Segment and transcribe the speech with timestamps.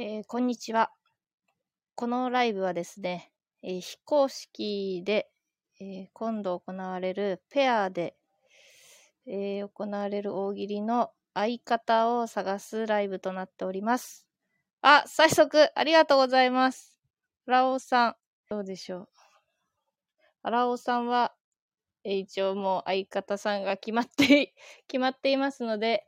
[0.00, 0.92] えーこんにちは。
[1.96, 3.32] このライブはですね、
[3.64, 5.28] えー非公式で、
[5.80, 8.14] えー今度行われるペアで、
[9.26, 14.24] えー行われる大喜利の相方を探すライブとなっております。
[14.82, 16.96] あ、最速、ありがとうございます。
[17.46, 18.16] ラオさん、
[18.48, 19.08] どうでしょ
[20.44, 20.50] う。
[20.50, 21.34] ラオさんは、
[22.04, 24.54] えー一応もう相方さんが決まって、
[24.86, 26.07] 決まっていますので、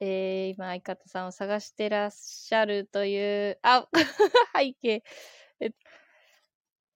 [0.00, 3.88] えー今、相方さんを探してらっしゃるという、あ、
[4.56, 5.02] 背景。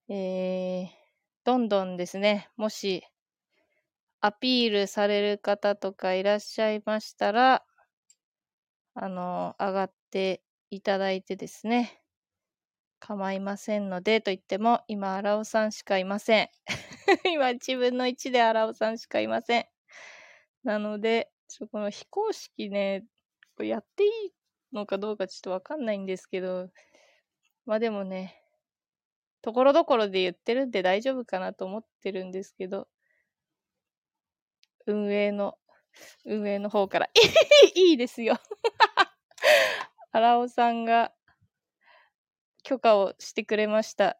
[0.09, 0.87] えー
[1.45, 3.05] どんどんですね、もし、
[4.21, 7.65] アピールされる方とかいらっしゃいましたら、
[8.95, 12.01] あの、上がっていただいてですね、
[12.99, 16.49] 構いませんので、と言っても、今、荒尾さんしかいません。
[17.31, 19.65] 今、自分の位置で荒尾さんしかいません。
[20.63, 23.05] なので、ちょこの非公式ね、
[23.55, 24.11] これやっていい
[24.73, 26.69] のかどうかちょっとわかんないんですけど、
[27.65, 28.41] まあでもね、
[29.41, 32.87] ところどころで言ってるんで大丈夫かなと思ってるんですけど、
[34.85, 35.57] 運営の、
[36.25, 37.09] 運営の方から、
[37.75, 38.37] いいですよ。
[40.11, 41.13] 荒尾さんが
[42.63, 44.19] 許可をしてくれました。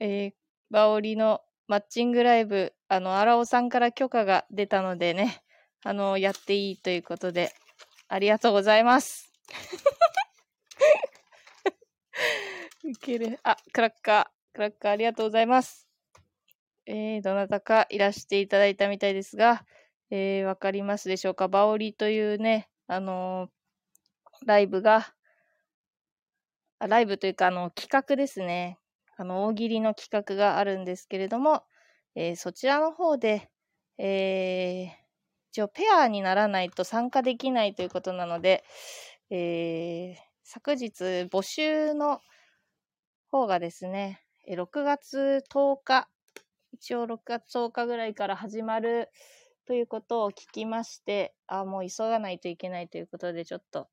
[0.00, 0.34] えー、
[0.70, 5.42] バオリのマッチングライブ、あの、荒尾さんから許可が出たのでね、
[5.84, 7.52] あの、やっていいということで、
[8.08, 9.32] ありがとうございます。
[12.84, 13.38] ウケる。
[13.42, 15.86] あ、クラッカー、クラッカーありがとうございます。
[16.86, 19.64] えー、どなたかいらしていただいたみたいですが、
[20.10, 21.48] えー、わかりますでしょうか？
[21.48, 23.50] バオリというね、あのー
[24.46, 25.12] ライブが、
[26.78, 28.78] ライブというか、あの、企画ですね。
[29.16, 31.64] あの、大喜利の企画があるんですけれども、
[32.14, 33.50] えーそちらの方で、
[33.98, 34.97] えー
[35.58, 38.62] 一応ペアにならないと参加できないということなので、
[39.28, 42.20] えー昨日募集の
[43.30, 46.08] 方がですね、6月10日、
[46.72, 49.10] 一応6月10日ぐらいから始まる
[49.66, 53.88] ということを聞きまして、あ、もう急がないといけないということで、ちょっと、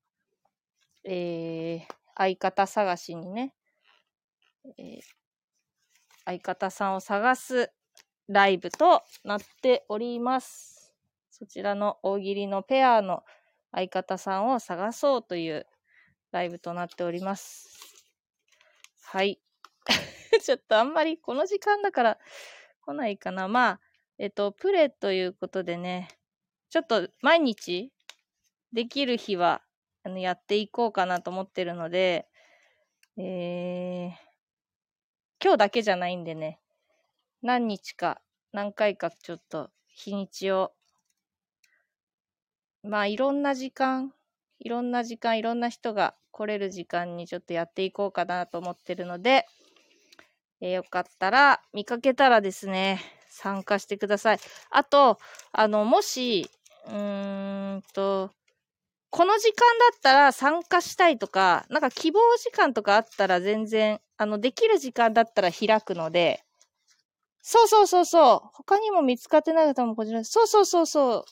[1.04, 3.54] えー相方探しにね、
[4.78, 5.00] えー
[6.24, 7.72] 相方さんを探す
[8.28, 10.75] ライブとなっております。
[11.38, 13.22] そちらの大喜利のペアの
[13.70, 15.66] 相方さんを探そうという
[16.32, 17.68] ライブとなっております。
[19.02, 19.38] はい。
[20.42, 22.18] ちょっとあんまりこの時間だから
[22.80, 23.48] 来ないかな。
[23.48, 23.80] まあ、
[24.16, 26.08] えっと、プレということでね、
[26.70, 27.92] ちょっと毎日
[28.72, 29.60] できる日は
[30.04, 32.30] あのやっていこうかなと思ってるので、
[33.18, 34.10] えー、
[35.42, 36.62] 今日だけじゃないんでね、
[37.42, 40.72] 何日か、何回かちょっと日にちを、
[42.86, 44.12] まあいろんな時間、
[44.60, 49.46] いろんな時間、いろんな人が来れる時間にちょっとやっていこうかなと思ってるので、
[50.60, 54.38] えーよかったら、見かけたらですね、参加してください。
[54.70, 55.18] あと、
[55.52, 56.48] あの、もし、
[56.86, 58.30] うーんと、
[59.10, 66.44] この時間だったら参加したいとか、なんか希望時間とかあったら全然、あの、できる時間だったら開くので、
[67.42, 68.50] そうそうそうそう。
[68.54, 71.24] 他にも見つかってない方もこちら、そうそうそうそう。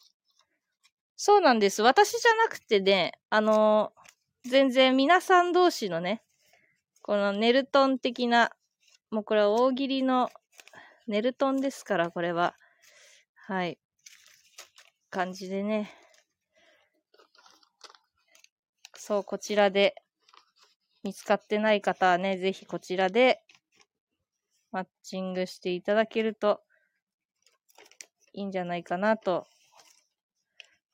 [1.17, 1.83] そうなんです。
[1.83, 3.93] 私じゃなくてね、あの
[4.45, 6.23] 全然皆さん同士のね、
[7.03, 8.51] このネルトン的な、
[9.11, 10.31] もうこれは大喜利の
[11.07, 12.55] ネルトンですから、これは。
[13.47, 13.79] はい。
[15.11, 15.93] 感じでね。
[18.97, 19.95] そう、こちらで
[21.03, 23.43] 見つかってない方はね、ぜひこちらで
[24.73, 26.63] マッチングしていただけると
[28.33, 29.47] いいんじゃないかなと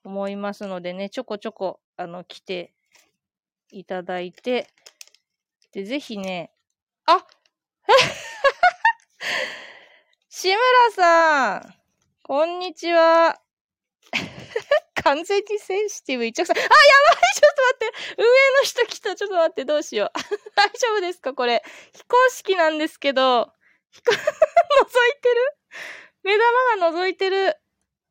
[0.05, 2.73] 思いますのでね、ちょこちょこ、あの、来て
[3.71, 4.69] いただいて、
[5.73, 6.53] で、ぜひね、
[7.07, 7.25] あ
[10.29, 10.59] 志村
[10.95, 11.75] さん
[12.23, 13.41] こんにちは
[15.03, 16.55] 完全にセンシティブ一直線。
[16.57, 16.71] あ、やばい
[17.35, 17.87] ちょっと待って
[18.19, 18.35] 運営の
[18.65, 20.13] 人来たちょっと待って、どうしよう。
[20.55, 21.65] 大丈夫ですかこれ。
[21.93, 23.47] 非公式なんですけど、 覗い
[25.23, 25.35] てる
[26.23, 26.39] 目
[26.79, 27.57] 玉が覗いてる。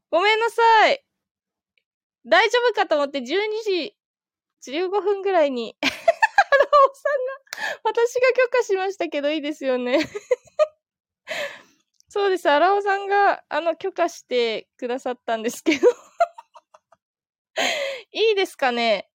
[0.09, 1.05] ごめんなさい。
[2.25, 3.23] 大丈夫かと思って12
[3.63, 3.95] 時
[4.71, 5.93] 15分ぐらいに、ハロー
[6.95, 7.31] さんが、
[7.83, 9.99] 私が許可しましたけどいいですよね。
[12.09, 12.49] そうです。
[12.49, 15.87] 荒尾さんが、あの、許可してくださったんですけど。
[18.11, 19.09] いいですかね？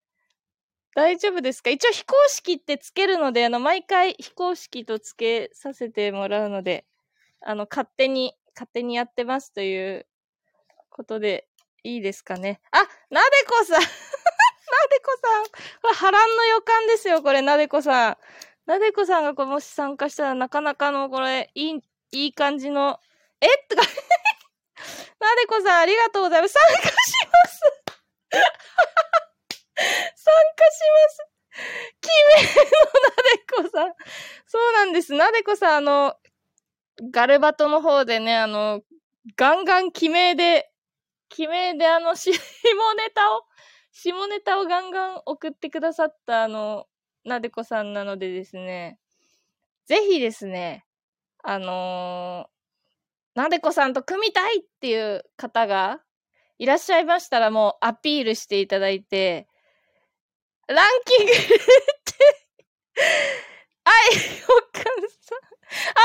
[0.95, 1.71] 大丈夫ですか？
[1.71, 6.87] 一応非公式ってつけるので、あの、毎回非公式とつけさせてもらうので、
[7.41, 10.07] あの、勝手に、勝手にやってますという
[10.91, 11.49] ことで、
[11.85, 12.79] いいですかねあ、
[13.11, 13.87] なでこさん な
[14.89, 15.45] でこさん。
[15.45, 18.17] これ波乱の予感ですよ、これ、なでこさん。
[18.67, 21.81] なでこさんがこもし参加したらなかなかの、これ、いい、
[22.13, 22.99] いい感じの、
[23.41, 23.47] え？
[23.69, 23.83] とか
[25.21, 26.55] なでこさん、ありがとうございます。
[26.55, 27.61] 参加します
[30.25, 31.27] 参加します
[32.01, 32.13] 決
[32.57, 33.95] めのなでこさん。
[34.47, 35.13] そうなんです。
[35.13, 36.17] なでこさん、あの、
[37.11, 38.83] ガルバトの方でね、あの、
[39.37, 40.71] ガンガン決めで、
[41.29, 42.39] 決めであの、下ネ
[43.15, 43.45] タを、
[43.93, 46.87] 下ネタをガンガン送ってくださったあの、
[47.25, 48.99] なでこさんなのでですね、
[49.87, 50.85] ぜひですね、
[51.43, 56.01] あのー、なでこさんと組みたいっていう方が
[56.59, 59.49] いらっしゃいましたらもうアピールしていただいて、
[60.69, 61.45] ランキングって
[63.85, 65.39] はい、おかんさん。
[65.39, 66.01] あ、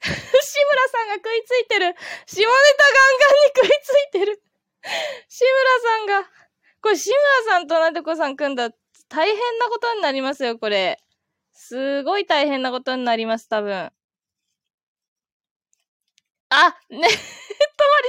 [0.02, 1.94] 志村さんが食いついてる。
[2.26, 2.46] 下ネ
[2.78, 4.42] タガンガンに食いついてる。
[5.28, 6.28] 志村さんが、
[6.80, 7.10] これ志
[7.46, 8.70] 村さんとなでこさん組んだ
[9.08, 10.98] 大変なことになりますよ、これ。
[11.52, 13.92] すごい大変なことになります、多分。
[16.50, 17.10] あ、ね、とまり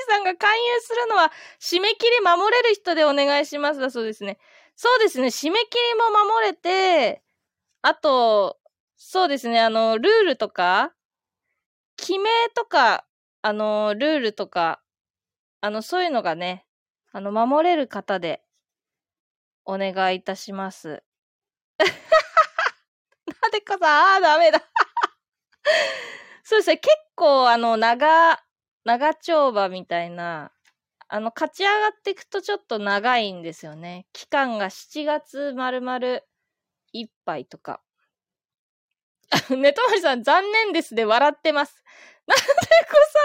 [0.10, 1.32] さんが勧誘するのは、
[1.62, 4.38] 締め切り守れる人でお願いしますだそうですね。
[4.76, 7.24] そうですね、締め切りも守れて、
[7.82, 8.60] あと、
[8.98, 10.94] そうですね、あの、ルールとか、
[11.98, 13.06] 記名とか、
[13.42, 14.83] あの、ルールとか、
[15.64, 16.66] あの、そういうのがね、
[17.14, 18.44] あの、守れる方で、
[19.64, 21.02] お願いいたします。
[23.42, 24.62] なでかさん、あー、ダメだ
[26.44, 28.44] そうですね、結構、あの、長、
[28.84, 30.52] 長丁場みたいな、
[31.08, 34.06] あの、勝ち上がっていくとちょっと長いんですよね。
[34.12, 36.20] 期間が7月丸々
[36.94, 37.82] いっぱいとか。
[39.50, 41.84] ネトマリさん、残念ですで笑ってます。
[42.28, 43.20] なんでこさ、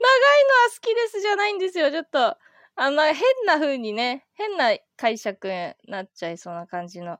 [0.00, 1.90] 長いのは好きですじゃないんですよ。
[1.90, 2.36] ちょっと、
[2.76, 7.18] あの、変な風にね、変な解釈になっちゃいそうな感じの。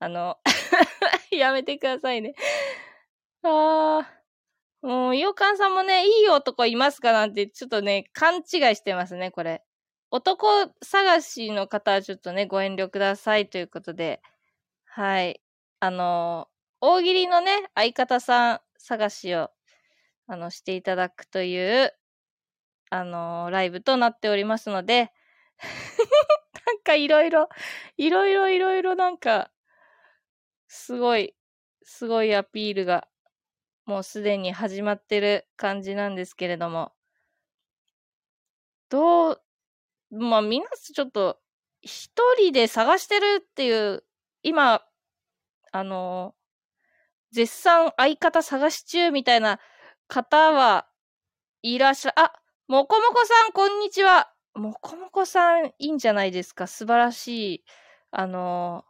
[0.00, 0.38] あの、
[1.30, 2.34] やめてくださいね。
[3.42, 4.86] あー。
[4.86, 8.42] もう、洋館さんもね、いい男いますかなんて、ちょっとね、勘違い
[8.76, 9.62] してますね、これ。
[10.10, 10.46] 男
[10.82, 14.20] 探しの方はちょっとね、ご遠慮くださいということで。
[14.84, 15.40] はい。
[15.80, 16.48] あの、
[16.80, 19.50] 大喜利のね、相方さん探しを、
[20.32, 21.92] あの、していただくという、
[22.88, 25.12] あのー、ライブとなっておりますので、
[26.66, 27.50] なんかいろいろ、
[27.98, 29.52] いろいろいろいろなんか、
[30.68, 31.36] すごい、
[31.82, 33.06] すごいアピールが
[33.84, 36.94] もうすでに始まってる感じなんですけれども、
[38.88, 39.42] どう、
[40.12, 41.40] まあ、みんなちょっと、
[41.82, 44.02] 一人で探してるっていう、
[44.42, 44.82] 今、
[45.72, 49.60] あのー、絶賛相方探し中みたいな
[50.08, 50.86] 方は
[51.62, 52.32] いらっしゃ、あ、
[52.68, 54.32] もこもこさん、こんにちは。
[54.54, 56.66] もこもこさん、いいんじゃないですか。
[56.66, 57.64] 素晴らしい。
[58.10, 58.84] あの、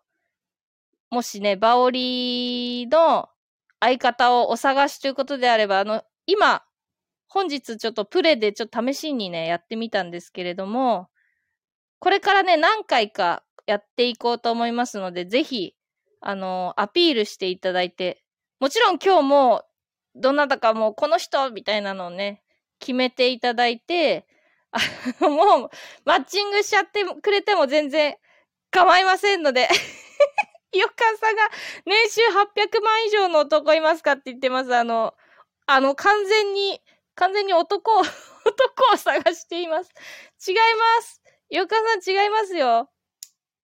[1.11, 3.29] もしね、バオリの
[3.81, 6.65] 相方をお探しということであれば、あの、今、
[7.29, 11.09] 本日ちょっとプレでちょっと試しにね、やってみたんですけれども、
[11.99, 15.75] これからね、何回かやっていこうと思いますので、ぜひ、
[16.21, 18.25] あの、アピールしていただいて、
[18.61, 19.65] もちろん今日も、
[20.15, 22.43] どなたかもうこの人みたいなのをね、
[22.79, 24.27] 決めていただいて、
[25.21, 25.71] もう、
[26.05, 28.17] マッチングしちゃってくれても全然
[28.71, 29.69] 構いませんので
[30.73, 31.49] よかさんが、
[31.85, 34.75] 年収800万以上の男いますかって言ってます。
[34.75, 35.15] あの、
[35.67, 36.81] あの、完全に、
[37.15, 38.01] 完全に男を、
[38.45, 39.93] 男を探しています。
[40.49, 41.23] 違います。
[41.51, 42.91] よかさん違いますよ。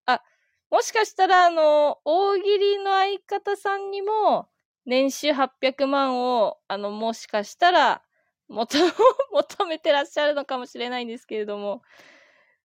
[0.05, 0.23] あ、
[0.71, 4.51] もしかしたら、あの、大喜利の相方さんにも、
[4.89, 8.03] 年収800万を、あの、もしかしたら、
[8.49, 8.79] 求、
[9.33, 11.83] 求めてらっしゃるのかもしれないんですけれども、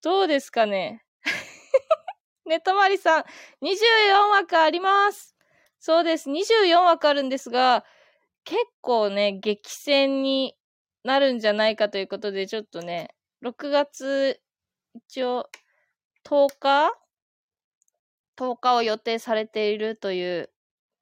[0.01, 1.05] どうですかね？
[2.45, 3.25] ねとまりさん、
[3.61, 5.35] 24枠あります。
[5.79, 6.31] そうです。
[6.31, 7.85] 24枠あるんですが、
[8.43, 10.57] 結構ね、激戦に
[11.03, 14.41] なるんじゃないかということで、ちょっとね、6月、
[14.95, 15.47] 一応、
[16.23, 16.91] 10日
[18.35, 20.51] ?10 日を予定されているという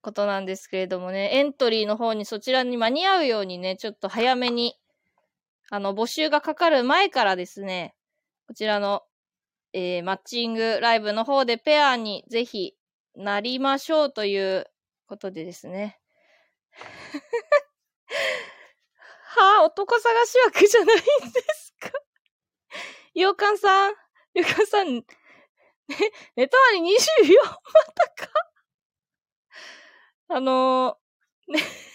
[0.07, 4.75] ことなんですけれどもね、エントリーの方にそちらに間に合うようにね、ちょっと早めに、
[5.69, 7.93] あの、募集がかかる前からですね、
[8.47, 9.03] こちらの
[9.73, 12.73] えー、マッチングライブの方でペアにぜひ
[13.15, 14.65] なりましょうという
[15.07, 15.99] ことでですね。
[19.35, 21.05] はあ、男探し枠じゃないんで
[21.53, 21.91] すか？
[23.13, 23.93] 洋館さん、
[24.33, 25.03] 洋館さん、ね、
[26.35, 27.49] ネタ割り24ま
[27.93, 28.31] たか？
[30.29, 31.59] あのー、 ね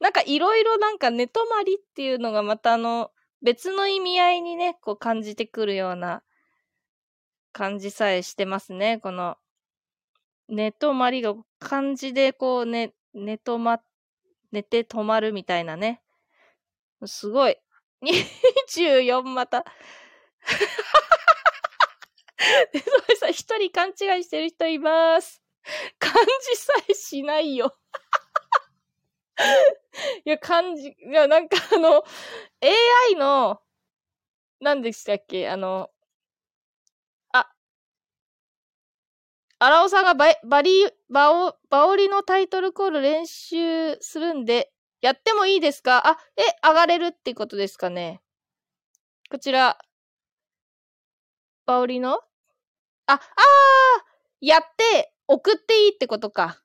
[0.00, 3.10] なんかいろいろなんか寝泊まりっていうのがまたあの、
[3.42, 6.22] 別の意味合いにね、こう感じてくるような
[7.52, 8.98] 感じさえしてますね。
[8.98, 9.36] この、
[10.48, 13.80] 寝泊まりが漢字でこうね、寝泊ま、
[14.52, 16.02] 寝て止まるみたいなね。
[17.06, 17.56] すごい。
[18.02, 19.64] 24また。
[22.72, 25.43] で、それさ、一人勘違いしてる人います。
[25.98, 26.14] 漢
[26.50, 27.76] 字さえしないよ。
[30.24, 32.04] いや、漢字、いや、なんかあの、
[32.60, 33.60] AI の、
[34.60, 35.48] 何でしたっけ？
[35.48, 35.90] あの、
[37.32, 37.46] あ、
[39.58, 40.70] 荒尾さんがババリ、
[41.10, 46.06] バオ、バオリのタイトルコール練習するんで、やってもいいですか？
[46.06, 48.20] あ、え、上がれるってことですかね？
[49.30, 49.78] こちら、
[51.66, 52.14] バオリの？
[53.06, 54.46] あ、あー！
[54.46, 55.13] やって！
[55.28, 56.62] 送っていいってことか。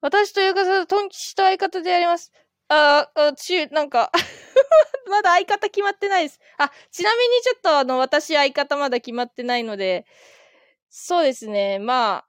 [0.00, 2.32] 私とゆかさん、トン吉と相方でやります。
[2.68, 4.10] あー、ち、なんか
[5.08, 6.40] まだ相方決まってないです。
[6.58, 10.06] あ、ちなみにちょっとあの、私相方まだ決まってないので、
[10.90, 12.28] そうですね、まあ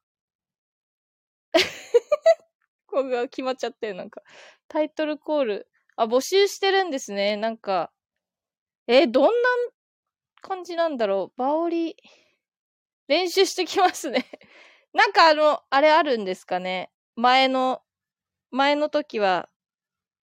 [2.87, 4.21] これが決まっちゃったよ、なんか。
[4.67, 5.69] タイトルコール。
[5.95, 7.37] あ、募集してるんですね。
[7.37, 7.91] なんか、
[8.87, 9.31] えどんな
[10.41, 11.37] 感じなんだろう。
[11.37, 11.97] バオリ、
[13.07, 14.25] 練習してきますね
[14.93, 16.91] なんかあの、あれあるんですかね。
[17.15, 17.83] 前の、
[18.51, 19.49] 前の時は、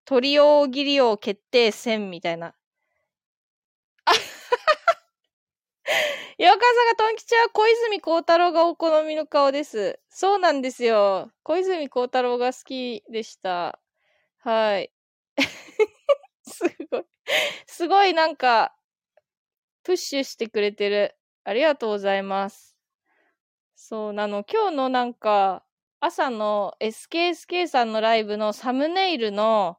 [0.05, 2.55] トリオギリオ決定戦みたいな。
[4.07, 4.11] あ
[6.37, 9.99] 岩川さんがトン吉は小泉孝太郎がお好みの顔です。
[10.09, 11.31] そうなんですよ。
[11.43, 13.79] 小泉孝太郎が好きでした。
[14.39, 14.91] はい。
[16.47, 17.05] すごい。
[17.67, 18.75] すごいなんか、
[19.83, 21.15] プッシュしてくれてる。
[21.45, 22.74] ありがとうございます。
[23.87, 25.63] そう、なの、今日のなんか、
[25.99, 29.77] 朝の SKSK さんのライブのサムネイルの、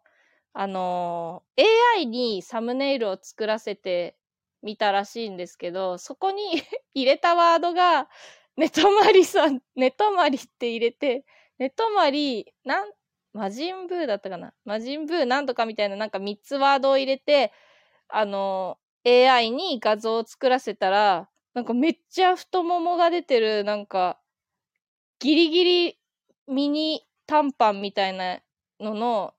[0.52, 1.64] あのー、
[1.98, 4.16] AI にサムネイルを作らせて
[4.62, 6.44] みたらしいんですけど、そこに
[6.94, 8.08] 入れたワードが、
[8.56, 11.24] 寝泊まりさん、寝泊まりって入れて、
[11.58, 12.92] 寝泊まり、なん、
[13.32, 14.54] 魔人ブーだったかな？
[14.64, 17.52] 魔人ブーなんとかみたいななんか3つワードを入れて、
[18.08, 24.20] あの AI に画像を作らせたら、なんかめっちゃ太ももが出てる、なんか、
[25.18, 25.98] ギリギリ
[26.46, 28.40] ミニ短パンみたいな
[28.78, 29.34] のの、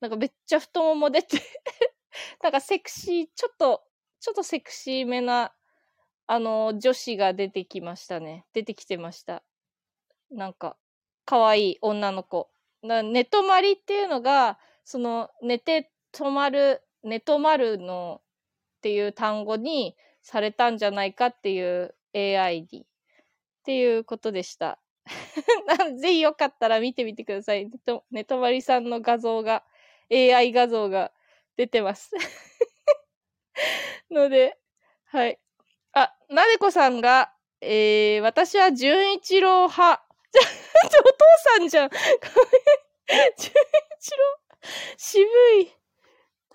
[0.00, 1.36] なんかめっちゃ太もも出て
[2.44, 3.82] なんかセクシー、ちょっと、
[4.20, 5.52] ちょっとセクシーめな、
[6.28, 8.46] あの、女子が出てきましたね。
[8.52, 9.42] 出てきてました。
[10.30, 10.76] なんか、
[11.24, 12.52] 可愛い女の子。
[12.84, 18.22] 寝泊まりっていうのが、その、寝て泊まる、寝泊まるの
[18.76, 19.96] っていう単語に
[20.28, 22.84] されたんじゃないかっていう AI にっ
[23.64, 24.78] ていうことでした。
[26.02, 27.70] ぜひよかったら見てみてください。
[28.10, 29.64] ネトマリさんの画像が、
[30.12, 31.12] AI 画像が
[31.56, 32.10] 出てます
[34.10, 34.58] ので、
[35.06, 35.40] はい。
[35.92, 37.32] あ、なでこさんが、
[37.62, 40.04] えー、私は純一郎派。
[40.32, 41.18] じゃ、お父
[41.56, 41.88] さんじゃん。
[41.88, 41.98] 純
[43.38, 44.16] 一郎。
[44.98, 45.26] 渋
[45.62, 45.77] い。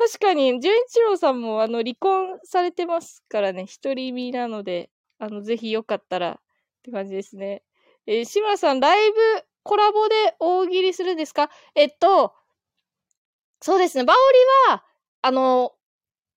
[0.06, 6.36] 確かに、純一郎さんも、あの、離婚されてますからね、一人身なので、あの、ぜひよかったらっ
[6.84, 7.64] て感じですね。
[8.06, 9.16] えー、志村さん、ライブ
[9.64, 11.50] コラボで大喜利するんですか？
[11.74, 12.34] えっと、
[13.62, 14.16] そうですね、バオ
[14.68, 14.84] リは、
[15.22, 15.74] あの、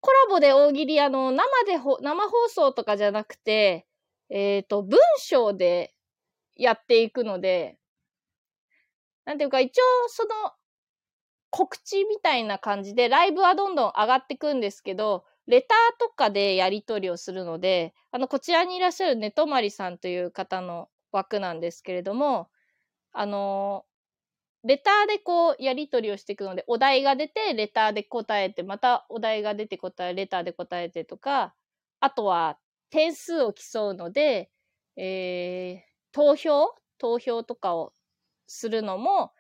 [0.00, 3.88] コラボで大喜利、あの、生でほ、生放送とかじゃなくて、
[4.30, 5.92] えっ、ー、と、文章で
[6.54, 7.78] やっていくので、
[9.25, 10.28] なんていうか、一応、その、
[11.50, 22.50] 告知みたいな感じで、ライブはどんどん上がってくんですけど、レターとかでやり取りをするので、あの、こちらにいらっしゃるねとまりさんという方の枠なんですけれども、
[23.12, 23.85] あの、
[24.65, 31.55] レターでこう、やり取りをしていくので、お題が出て、レターで答えて、またお題が出て答え、レターで答えてとか、
[32.00, 32.59] あとは
[32.91, 34.50] 点数を競うので、
[34.97, 36.75] えー、投票？
[36.99, 37.93] 投票とかを
[38.47, 39.33] するのも、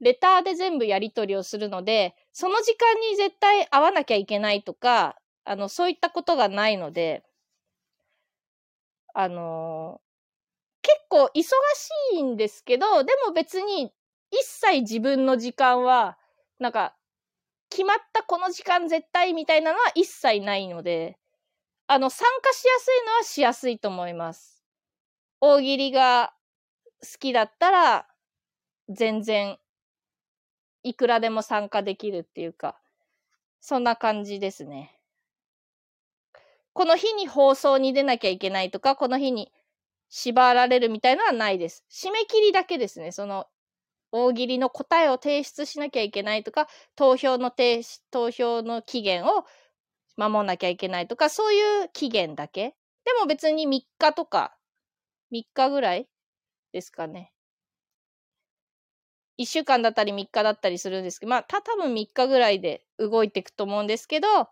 [0.00, 7.22] レターで全部やり取りをするので、その時間に絶対会わなきゃいけないとか、あの、そういったことがないので、
[9.14, 10.06] あのー、
[10.82, 13.92] 結構忙しいんですけど、でも別に
[14.30, 16.18] 一切自分の時間は、
[16.58, 16.94] なんか、
[17.70, 21.18] 決まったこの時間絶対みたいなのは一切ないので、
[21.86, 24.62] あの、参加しやすいのはしやすいと思います。
[25.40, 26.34] 大喜利が
[27.02, 28.06] 好きだったら、
[28.88, 29.58] 全然
[30.86, 32.78] いくらでも参加できるっていうか、
[33.60, 35.00] そんな感じですね。
[36.72, 39.52] この日に放送に出なきゃいけないとか、この日に
[40.10, 41.84] 縛られるみたいのはないです。
[41.90, 43.10] 締め切りだけですね。
[43.10, 43.48] その、
[44.12, 49.44] 大喜利の答えを提出しなきゃいけないとか、投票の提出投票の期限を
[50.16, 54.56] 守んなきゃいけないとか、そういう期限だけでも別に3日とか、
[55.32, 56.06] 3日ぐらい
[56.70, 57.32] ですかね。
[59.38, 64.48] 1週間だったり3日だったりするんですけど、まあ、た、多分3日ぐらいで動いていくと思うんですけど、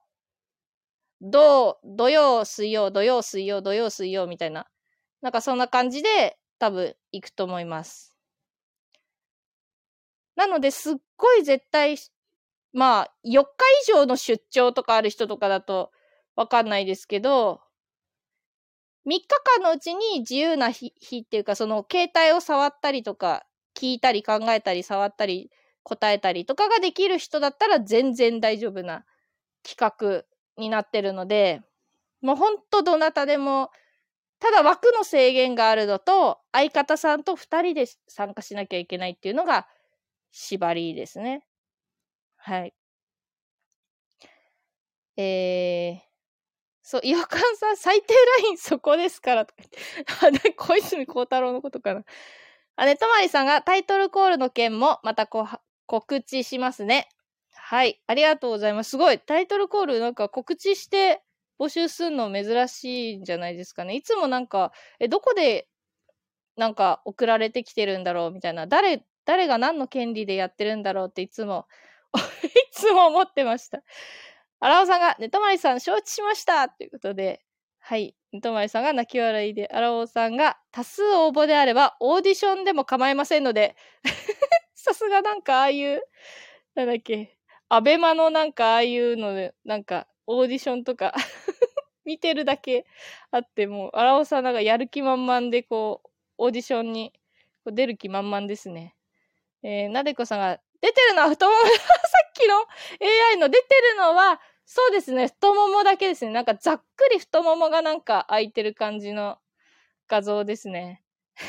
[1.20, 4.66] 土、土曜、水曜、土曜、水曜、土曜、水曜みたいな、
[5.22, 8.14] なんかそんな感じで多分行くと思います。
[10.36, 11.96] なので、すっごい絶対、
[12.72, 13.46] まあ、4日
[13.88, 15.92] 以上の出張とかある人とかだと
[16.36, 17.60] わかんないですけど、
[19.06, 19.26] 3日
[19.58, 25.50] 間のうちに自由な日っていうか、その携帯を触ったりとか、聞いたり考えたり触ったり
[25.82, 29.04] 答えたりとかができる人だったら全然大丈夫な
[29.62, 30.24] 企画
[30.56, 31.62] になってるので、
[32.22, 33.70] もうほんとどなたでも、
[34.40, 39.66] ただ枠の制限があるのと、相方さんと2人で参加しなきゃいけないっていうのが
[40.32, 41.44] 縛りですね。
[42.36, 42.74] はい。
[45.16, 46.00] えー、
[46.82, 50.48] そう、いよかんさん、最低ラインそこですから、とか言って。
[50.50, 52.04] あ、小泉孝太郎のことかな。
[52.76, 55.46] あ、ねとまりさんがタイトルコールの件もまたこ
[55.86, 57.08] 告知しますね。
[57.52, 58.00] はい。
[58.06, 58.90] ありがとうございます。
[58.90, 59.18] すごい。
[59.18, 61.22] タイトルコールなんか告知して
[61.58, 63.94] 募集するの珍しいんじゃないですかね。
[63.94, 65.68] いつもなんか、え、どこで
[66.56, 68.66] なんか送られてきてるんだろうみたいな。
[68.66, 71.66] 誰、誰が何の権利でやってるんだろうっていつも
[72.44, 73.82] いつも思ってました。
[74.60, 77.43] 荒尾さんが、ネトマリさん承知しましたということで、
[77.86, 78.16] はい。
[78.32, 83.76] ネトマリさんが泣き笑いで、荒尾さんが多数応募であればオーディションでも構いませんので、
[84.74, 86.02] さすがなんかああいう、
[86.74, 87.36] なんだっけ、
[87.68, 91.12] アベマのなんかああいうので、なんかオーディションとか
[92.06, 92.86] 見てるだけ
[93.30, 97.12] あって、もう、荒尾さんなんかやる気満々でこう、オーディションに
[97.66, 98.96] 出る気満々ですね。
[99.62, 101.68] えー、なでこさんが、出てるのは太もも、 さ
[102.30, 102.56] っきの
[103.30, 106.32] AI の出てるのは、そうですね、太ももだけですね。
[106.32, 109.38] なんかざっくり太ももがなんか開いてる感じの
[110.08, 111.02] 画像ですね。
[111.36, 111.44] な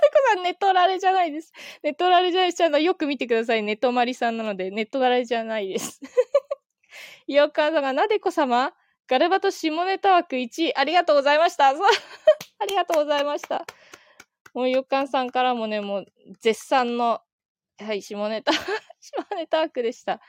[0.00, 1.52] でこさん、ネトラレじゃないです。
[1.82, 2.80] ネトラレじゃないです。
[2.80, 3.62] よく見てください。
[3.62, 6.00] ネトマリさんなので、ネトラレじゃないです。
[7.26, 8.72] いよかさんが、なでこ様？
[9.06, 11.68] ガルバと下ネタ枠1位、ありがとうございました。
[11.68, 11.74] あ
[12.66, 13.66] りがとうございました。
[14.54, 16.06] もう、よかんさんからもね、もう、
[16.40, 17.20] 絶賛の
[17.78, 18.52] はい、下ネタ
[19.00, 20.20] 下ネタ枠でした。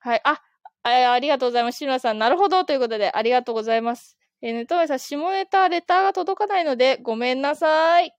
[0.00, 0.42] はい、あ、
[0.84, 1.78] あありがとうございます。
[1.78, 4.16] 志村さん、なるほどということで、ありがとうございます。
[4.42, 8.12] えー、ネトマさん、下ネタ、レターが届かないので、ごめんなさい。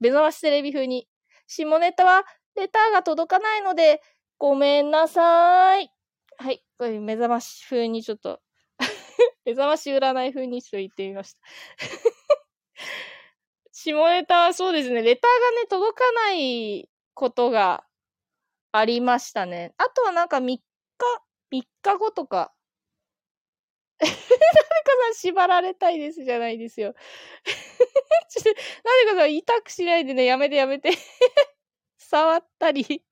[0.00, 1.08] 目覚ましテレビ風に。
[1.46, 2.24] 下ネタは、
[2.56, 4.02] レターが届かないので、
[4.38, 5.90] ごめんなさい。
[6.38, 6.64] はい。
[6.76, 8.40] これ、目覚まし風にちょっと
[9.44, 11.40] 目覚まし占い風にちょっと言ってみました
[13.72, 17.86] 下ネタはそうですね、レターがね、届かないことが
[18.72, 19.72] ありましたね。
[19.78, 20.62] あとはなんか3日、
[21.52, 22.52] 3日後とか。
[23.98, 24.16] 誰か
[25.04, 26.94] さん縛られたいですじゃないですよ。
[28.28, 30.90] ちょっと、誰かさん痛くしないでね、やめてやめて。
[31.98, 32.82] 触ったり。
[32.82, 33.02] なでこ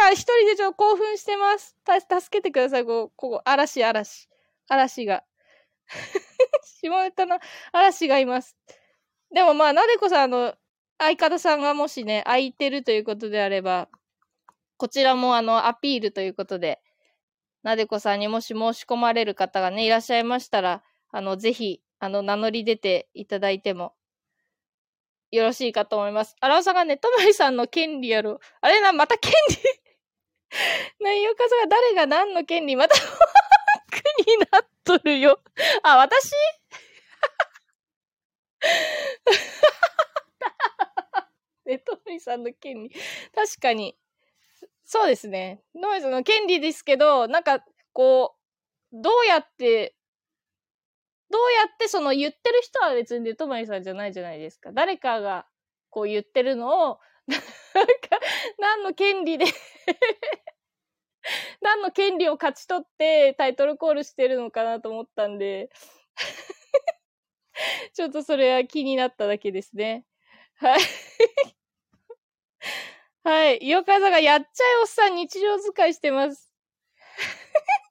[0.00, 1.76] さん一人でちょっと興奮してます。
[1.84, 2.84] た、助けてください。
[2.84, 4.28] ここ、ここ、嵐、嵐。
[4.68, 5.24] 嵐が。
[6.80, 7.38] 下ネタの
[7.72, 8.56] 嵐がいます。
[9.32, 10.54] でもまあ、なでこさん、あの、
[10.98, 13.88] 相方さんがもしね、空いてるということであれば、
[14.76, 16.80] こちらもあの、アピールということで、
[17.64, 23.94] なでこさんにもし申し込まれる方がね、いらっしゃいましたら、あの、ぜひ、あの、名乗り出ていただいても、
[25.30, 26.36] よろしいかと思います。
[26.40, 28.38] 荒尾さんがね、とまりさんの権利やろ。
[28.60, 29.56] あれな、また権利？
[31.00, 32.76] 内容かさが誰が何の権利？
[32.76, 33.06] またク
[34.26, 35.40] になっとるよ。
[35.82, 36.32] あ、私？
[41.64, 42.90] ね、トミさんの権利。
[43.34, 43.96] 確かに。
[44.86, 45.62] そうですね。
[45.74, 48.34] ノイズの権利ですけど、なんか、こ
[48.92, 49.94] う、どうやって、
[51.30, 54.70] どうやってその言ってる人は別にトマリさんじゃないじゃないですか。
[54.72, 55.46] 誰かが
[55.90, 57.46] こう言ってるのを、なんか、
[58.58, 59.46] 何の権利で
[61.60, 65.70] 何の権利を勝ち取ってタイトルコールしてるのかなと思ったんで
[67.94, 70.04] ちょっとそれは気になっただけですね。
[70.56, 70.80] はい。
[73.24, 73.66] はい。
[73.66, 74.48] よかざがやっちゃえ
[74.82, 76.52] おっさん日常使いしてます。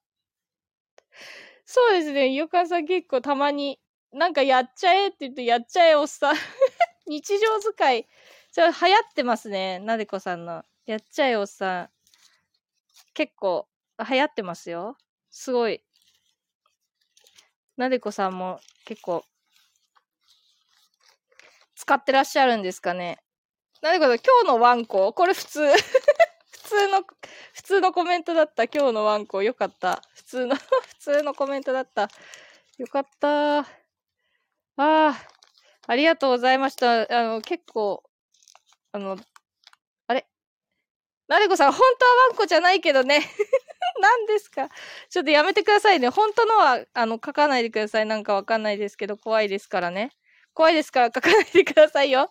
[1.65, 2.31] そうですね。
[2.33, 3.79] よかさん結構たまに、
[4.11, 6.35] なんかやっちゃえって言うとやっちゃえおっさん
[7.07, 8.07] 日常使い。
[8.51, 9.79] じゃ流行ってますね。
[9.79, 10.63] なでこさんの。
[10.85, 11.89] やっちゃえおっさん。
[13.15, 13.67] 結構
[14.07, 14.95] 流行ってますよ。
[15.31, 15.83] すごい。
[17.75, 19.25] なでこさんも結構
[21.75, 23.22] 使ってらっしゃるんですかね。
[23.83, 25.77] なでこさん、今日のワンコこれ普通 普
[26.69, 27.01] 通の、
[27.53, 28.63] 普通のコメントだった。
[28.63, 30.01] 今日のワンコよかった。
[30.15, 30.55] 普通の
[30.87, 32.09] 普通のコメントだった。
[32.77, 33.59] よかった。
[33.59, 33.65] あ
[34.77, 35.13] あ、
[35.85, 37.01] ありがとうございました。
[37.01, 38.01] あの、結構、
[38.93, 39.17] あの、
[40.07, 40.25] あれ？
[41.27, 43.19] なでこさん、本当はワンコじゃないけどね。
[43.99, 44.69] 何ですか？
[45.09, 46.07] ちょっとやめてくださいね。
[46.07, 48.05] 本当のは、あの、書かないでください。
[48.05, 50.11] なんかわかんないですけど、怖いですからね。
[50.53, 52.29] 怖いですから書かないでくださいよ。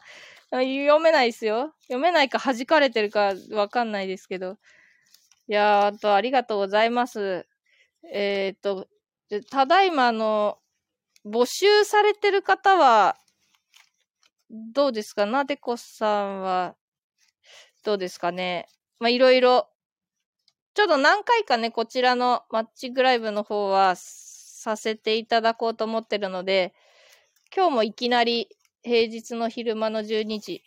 [0.58, 1.74] 読めないですよ。
[1.84, 4.58] 読めないか弾かれてるかわかんないですけど。
[5.48, 7.46] いやー、あと、ありがとうございます。
[8.12, 8.86] えー、っと、
[9.50, 10.58] ただいまの、
[11.24, 13.16] 募集されてる方は、
[14.50, 15.24] どうですか？
[15.24, 16.76] なでこさんは、
[17.84, 18.66] どうですかね？
[19.00, 19.68] まあ、いろいろ、
[20.74, 26.74] ちょっと何回かね、こちらのマッチグライブの方はさせていただこうと思ってるので、
[27.54, 28.48] 今日もいきなり
[28.82, 30.62] 平日の昼間の12時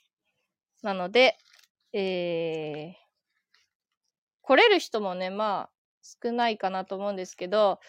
[0.82, 1.38] なので、
[1.94, 2.94] えー、
[4.42, 5.70] 来れる人もね、まあ、
[6.24, 7.80] 少ないかなと思うんですけど、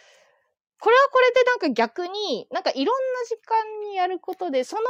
[0.81, 4.83] これはこれでなんか逆に、なんかいろんな時間にやることで、その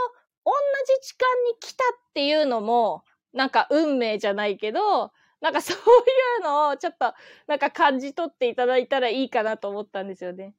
[0.45, 0.53] 同
[1.01, 5.81] じ時間に来たっていうのも、なんか運命じゃないけど、なんかそうい
[6.41, 7.15] うのをちょっと
[7.47, 10.55] なんか感じ取っていただいたらいいかなと思ったんですよね。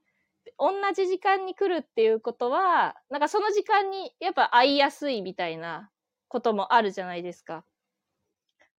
[0.58, 5.90] 同じ時間に来るっていうことは、なんかその時間にやっぱ会いやすいみたいな
[6.28, 7.64] こともあるじゃないですか。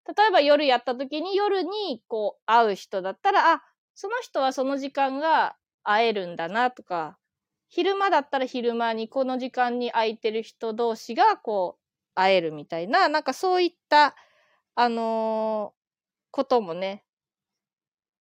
[0.06, 3.62] 例えば夜やった時に夜にこう会う人だったら、あ、
[3.94, 7.18] その人はその時間が会えるんだなとか、
[7.68, 14.14] 昼間だったら昼間にこの時間に空いてる人同士がこう会えるみたいな、なんかそういった、
[14.74, 15.78] あのー、
[16.30, 17.04] こともね、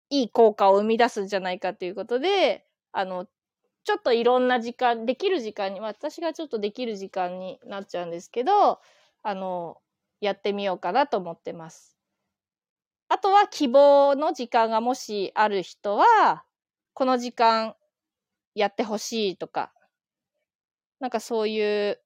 [0.10, 3.28] いい効果を生み出すんじゃないかということで、あの、
[3.88, 8.82] ちょっといろんな時間、できる時間に、私がちょっとできる時間になっちゃうんですけど、
[9.24, 9.78] あの、
[10.20, 11.98] やってみようかなと思ってます。
[13.08, 16.44] あとは希望の時間がもしある人は、
[16.94, 17.78] この時間
[18.56, 19.72] やってほしいとか、
[21.00, 22.02] なんかそういう、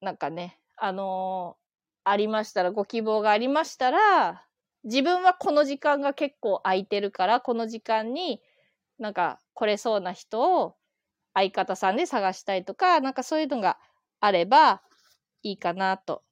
[0.00, 4.46] なんかね、あのー、ありましたら、ご希望がありましたら、
[4.84, 8.40] 自分はこの時間が結構空いてるから、この時間に
[8.98, 10.76] なんか来れそうな人を
[11.34, 13.78] 相方さんで探したいとか、なんかそういうのが
[14.20, 14.82] あれば
[15.42, 16.22] いいかなと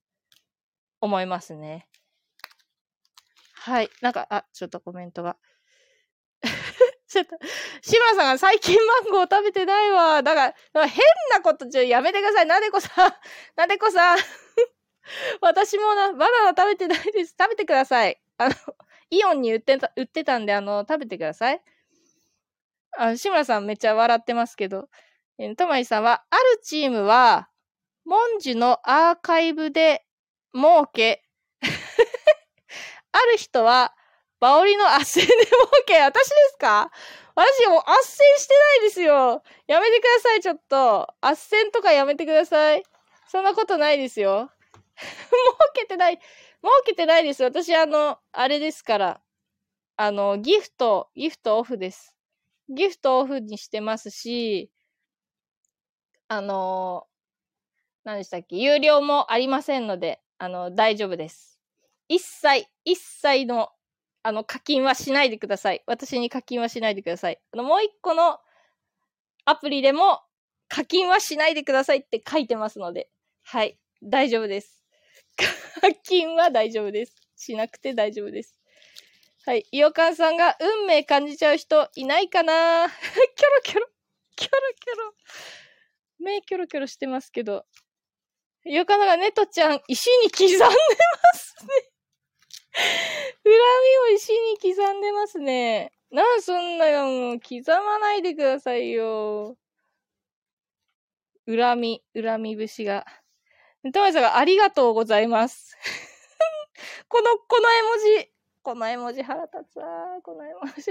[1.01, 1.89] 思いますね。
[3.53, 3.91] はい。
[4.03, 5.37] なんか、あ、ちょっとコメントが。
[7.09, 7.37] ちょっと、
[7.83, 10.23] 志村さんが最近マンゴー食べてないわ。
[10.23, 12.47] だから、ら変なことちょやめてください。
[12.47, 13.15] なでこさん。
[13.57, 14.19] なでこさん。
[15.41, 17.35] 私もな、バナナ食べてないです。
[17.39, 18.21] 食べてください。
[18.39, 18.55] あの、
[19.11, 21.63] イオンに売ってた、売ってたんで、あの、食べてください。
[22.99, 24.89] あ、志村さんめっちゃ笑ってますけど。
[25.39, 27.49] えー、とまいさんは、あるチームは、
[28.05, 30.05] 文字のアーカイブで
[30.55, 31.25] 儲け、
[33.13, 33.95] ある人は、
[34.41, 35.37] バオリの斡旋で儲
[35.87, 36.91] け、私ですか？
[37.37, 39.43] 私もう斡旋してないですよ。
[39.67, 41.09] やめてください、ちょっと。
[41.21, 42.85] 斡旋とかやめてください。
[43.27, 44.51] そんなことないですよ。
[44.97, 45.09] 儲
[45.75, 46.19] けてない。
[46.19, 46.25] 儲
[46.87, 47.43] けてないです。
[47.43, 49.21] 私、あの、あれですから。
[49.97, 52.14] あの、ギフト、ギフトオフです。
[52.69, 54.71] ギフトオフにしてますし、
[56.29, 57.07] あの、
[58.05, 61.61] 何でしたっけ有料もありませんので、あの、大丈夫です。
[62.09, 63.71] 一切、一切の、
[64.23, 65.83] あの、課金はしないでください。
[65.87, 67.41] 私に課金はしないでください。
[67.53, 68.39] あの、もう一個の
[69.45, 70.21] アプリでも
[70.69, 73.11] 課金はしないでくださいって書いてますので、
[73.43, 74.85] はい、大丈夫です。
[75.81, 77.15] 課金は大丈夫です。
[77.37, 78.59] しなくて大丈夫です。
[79.47, 79.67] はい。
[79.73, 82.89] イオカンさんが運命感じちゃう人いないかな？
[82.89, 83.87] キョロキョロ、
[84.37, 85.15] キョロキョロ。
[86.19, 87.67] 目キョロキョロしてますけど。
[88.65, 90.69] イオカンがネトちゃん、石に刻んでま
[91.35, 91.69] すね。
[93.45, 95.93] 恨みを石に刻んでますね。
[96.11, 99.59] なんそんなの、刻まないでくださいよ。
[101.47, 103.05] 恨み、恨み節が。
[103.93, 105.77] トマさんがありがとうございます。
[107.09, 108.34] この、この絵文字、
[108.65, 109.87] この絵文字腹立つわ。
[110.23, 110.91] この絵文字。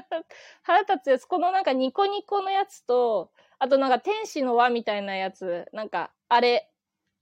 [0.62, 1.24] 腹立つやつ。
[1.24, 5.66] このなんかニコニコのやつと、あとなんか天使の輪みたいなやつ。
[5.72, 6.70] なんか、あれ、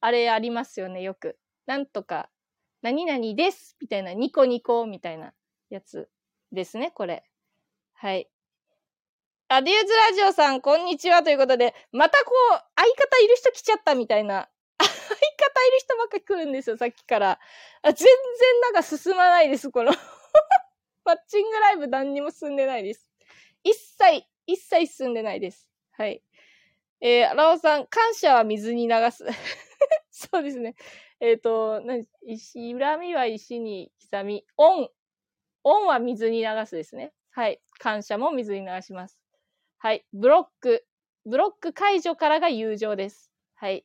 [0.00, 1.38] あれありますよね、よく。
[1.66, 2.28] なんとか、
[2.82, 5.34] 何々ですみたいな、ニコニコみたいな
[5.70, 6.10] やつ
[6.50, 7.24] ですね、これ。
[7.94, 8.28] はい。
[9.46, 14.48] あ、デューズラジオさん、こんにちはということで、またこう、相方いる人来ちゃったみたいな
[15.66, 17.38] いる人ばっか来るんですよ、さっきから。
[17.82, 19.92] あ全然なんか進まないです、この
[21.04, 23.08] マッチングライブ何にも進んでないです。
[23.64, 25.68] 一切、一切進んでないです。
[25.92, 26.22] はい。
[27.00, 29.26] えー、ラオさん、感謝は水に流す。
[30.10, 30.76] そうですね。
[31.20, 34.88] えっ、ー、と、な石、恨みは石に刻み、恩、
[35.64, 37.12] 恩は水に流すですね。
[37.30, 37.60] はい。
[37.78, 39.18] 感謝も水に流します。
[39.78, 40.04] はい。
[40.12, 40.86] ブロック、
[41.24, 43.32] ブロック解除からが友情です。
[43.54, 43.84] はい。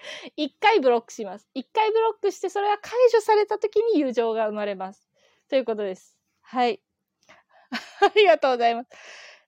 [0.36, 1.48] 一回ブロックします。
[1.54, 5.08] 一回ブロックして、それが解除された時に友情が生まれます。
[5.48, 6.16] ということです。
[6.42, 6.80] はい。
[8.00, 8.90] ありがとうございます。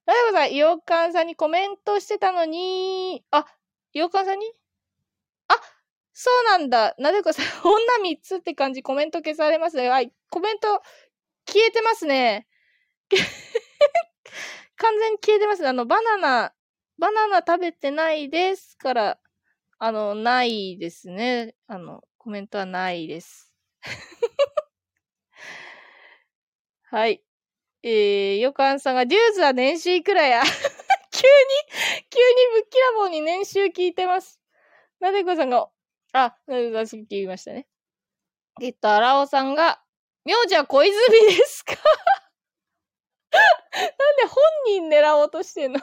[0.06, 3.46] なでこさん、イオカンさんにコメントしてたのに、あ、
[3.92, 4.52] イオカンさんに？
[5.48, 5.54] あ、
[6.12, 6.94] そうなんだ。
[6.98, 9.88] なでこさん、 女3つって感じ、コメント消されますね。
[9.88, 10.82] はい、コメント
[11.46, 12.46] 消えてますね。
[14.76, 15.68] 完全に消えてますね。
[15.68, 16.54] あの、バナナ、
[16.98, 19.20] バナナ食べてないですから、
[19.82, 21.54] あの、ないですね。
[21.66, 23.50] あの、コメントはないです。
[26.90, 27.22] はい。
[27.82, 30.54] えー、ヨカンさんが、デューズは年収いくらや 急に、
[32.10, 34.40] 急にぶっきらぼうに年収聞いてます。
[35.00, 35.70] なでこさんが、
[36.12, 37.66] あ、なでこさんさっき言いましたね。
[38.62, 39.82] えっと、荒尾さんが、
[40.24, 40.96] 名字は小泉
[41.36, 41.74] ですか？
[43.32, 45.80] なんで本人狙おうとしてんの？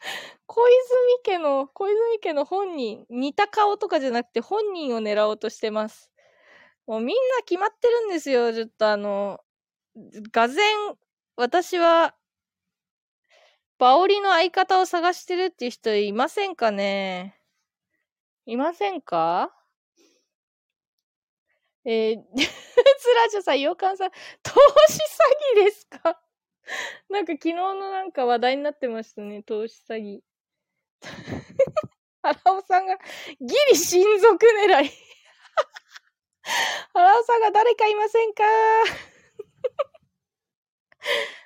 [0.46, 0.78] 小泉
[1.24, 6.10] 家の、小泉家の本人、似た顔とかじゃなくて本人を狙おうとしてます。
[6.86, 8.52] もうみんな決まってるんですよ。
[8.52, 9.40] ちょっとあの、
[10.32, 10.96] がぜん、
[11.36, 12.14] 私は、
[13.78, 17.40] バオリの相方を探してるっていう人いませんかね
[18.46, 19.54] いませんか？
[21.84, 24.10] えー、 つらじょさん、ようかんさん、
[24.42, 24.52] 投
[24.88, 24.98] 資
[25.56, 26.20] 詐欺ですか？
[27.08, 30.20] なんか昨日のなんか話題になってましたね、投資詐欺。
[32.22, 32.96] 荒尾さんが、
[33.40, 34.90] ギリ親族狙い。
[36.94, 38.44] 荒尾さんが誰かいませんか？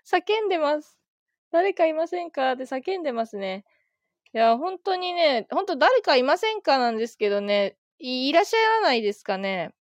[0.05, 0.99] 叫んでます。
[1.51, 2.53] 誰かいませんか？
[2.53, 3.65] って叫んでますね。
[4.35, 9.75] いや、本当にね、本当誰かいませんかなんですけどね、いらっしゃらないですかね。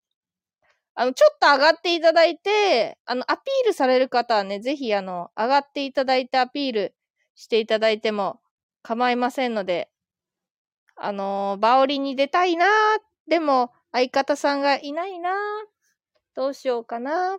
[0.94, 6.94] あの、ちょっと上がっていただいて、あの、アピールされる方はね、ぜひ、あの、上がっていただいてアピール
[7.34, 8.40] していただいても
[8.82, 9.90] 構いませんので、
[10.96, 12.68] あのーバオリに出たいなー
[13.30, 15.34] でも、相方さんがいないなー
[16.34, 17.38] どうしようかな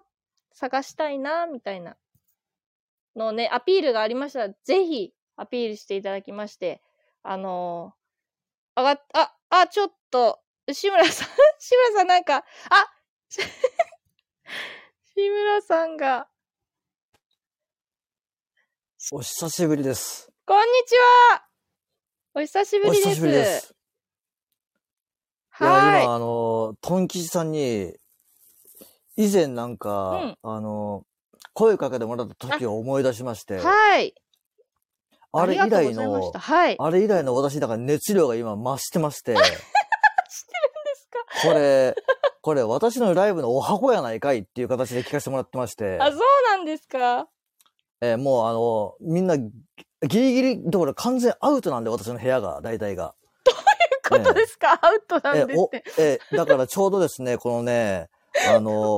[0.54, 1.96] 探したいなみたいな。
[3.16, 6.82] のね、アピールがありましたら、ぜひアピールしていただきまして、
[7.22, 10.40] あのー上がっ、あ、あ、ちょっと、
[10.72, 12.44] 志村さん、志村さんなんか、あ
[15.16, 16.28] 志村さんが、
[19.12, 20.32] お久しぶりです。
[20.46, 20.96] こんにち
[21.32, 21.44] は
[22.36, 23.08] お久しぶりです。
[23.08, 23.76] お久しぶりです。
[25.60, 27.96] いや、は今、あの、トン吉さんに、
[29.16, 31.04] 以前なんか、うんあの、
[31.54, 33.58] 声かけてもらった時を思い出しまして、い。
[33.58, 34.14] はい。
[35.32, 36.76] あれ以来のはい。
[36.80, 39.66] あれ以来の私、だから熱量が今増してまして、 知ってるんで
[40.96, 41.48] すか？
[41.48, 41.96] これ、
[42.44, 46.20] これ私のライブのお箱やないかいっていう形で聞かせてもらってまして、あ、そう
[46.52, 47.28] なんですか？
[48.02, 49.50] えーもうあの、みんな、ギ
[50.02, 53.16] リギリ、どころか完全アウトなんで、私の部屋が、大体が。
[54.04, 58.10] ということですか、アウトなんですって。、え、だからちょうどですね、このね、
[58.54, 58.98] あの、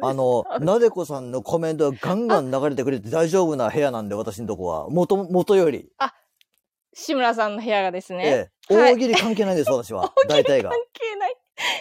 [0.00, 4.88] あの、なでこさんのコメントがガンガン流れてくれて大丈夫な部屋なんで、私のとこは。
[4.88, 5.90] 元、元より。
[6.94, 8.50] 志村さんの部屋がですね。
[8.70, 10.12] ええ、はい大喜利関係ないです、私は。
[10.28, 10.78] 大体が関。
[10.92, 11.36] 係ない。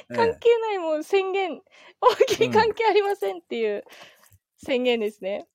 [0.09, 1.61] え関係ない、もう宣言。
[2.01, 3.83] 大喜利関係ありませんっていう
[4.57, 5.47] 宣言ですね。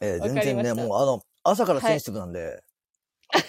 [0.00, 2.62] ええ全然ね、もうあの、朝からセンシティブなんで。
[3.32, 3.42] 選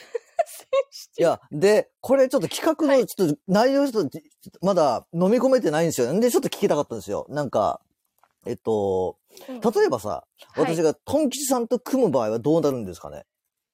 [1.16, 4.20] 手 いや、で、これちょっと企画の、ちょっと内容ちょっと、
[4.62, 6.12] まだ飲み込めてないんですよ。
[6.12, 7.26] んで、ちょっと聞きたかったんですよ。
[7.30, 7.82] なんか、
[8.46, 9.18] えっと、
[9.50, 10.26] うん例えばさ、は
[10.58, 13.26] い私がトン吉さんと組む場合はどうなるんですかね？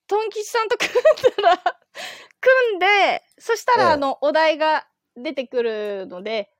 [0.07, 0.93] トン吉さんと組ん
[1.43, 1.57] だら、
[2.41, 6.51] 組んで、そしたら、ええあの、お題が出てくるので、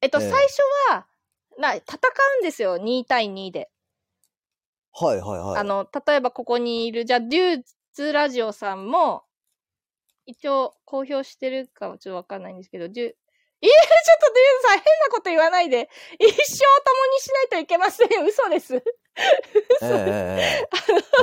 [0.00, 1.06] えっと、ええ最初は、
[1.58, 1.98] な、戦
[2.40, 2.76] うんですよ。
[2.76, 3.70] 2対2で。
[4.92, 5.60] はいはいはい。
[5.60, 9.24] あの、例えばここにいる、じゃあ、デューズラジオさんも、
[10.26, 13.74] 一応公表してるかはちょっとわかんないんですけど、デュ、えー、 ちょっ
[14.20, 15.88] とデューズさん変なこと言わないで。
[16.18, 18.24] 一生共にしないといけません。
[18.26, 18.82] 嘘です。
[19.82, 20.62] え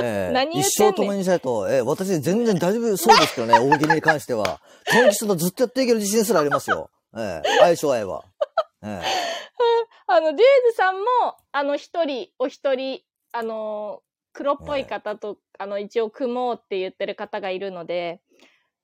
[0.02, 4.60] え何ねん一生共にしたいと、ええ、私全然大丈夫そうですけどね、 大喜利に関しては。
[4.86, 6.90] 短期とずっとやっていける自信すらありますよ。
[7.16, 8.24] ええ、相性合えば。
[8.82, 9.02] ええ、
[10.06, 11.04] あの、デューズさんも、
[11.52, 13.00] あの、一人、お一人、
[13.32, 18.20] あの、黒っぽい方と、あの、一応組もうって言ってる方がいるので、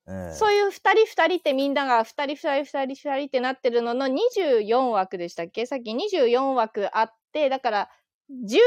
[0.08, 5.64] ええ、そういう二人二人ってみんなが二人二人二人二人ってなってるのの24枠でしたっけ？
[5.66, 7.90] さっき24枠あって、だから
[8.30, 8.58] 12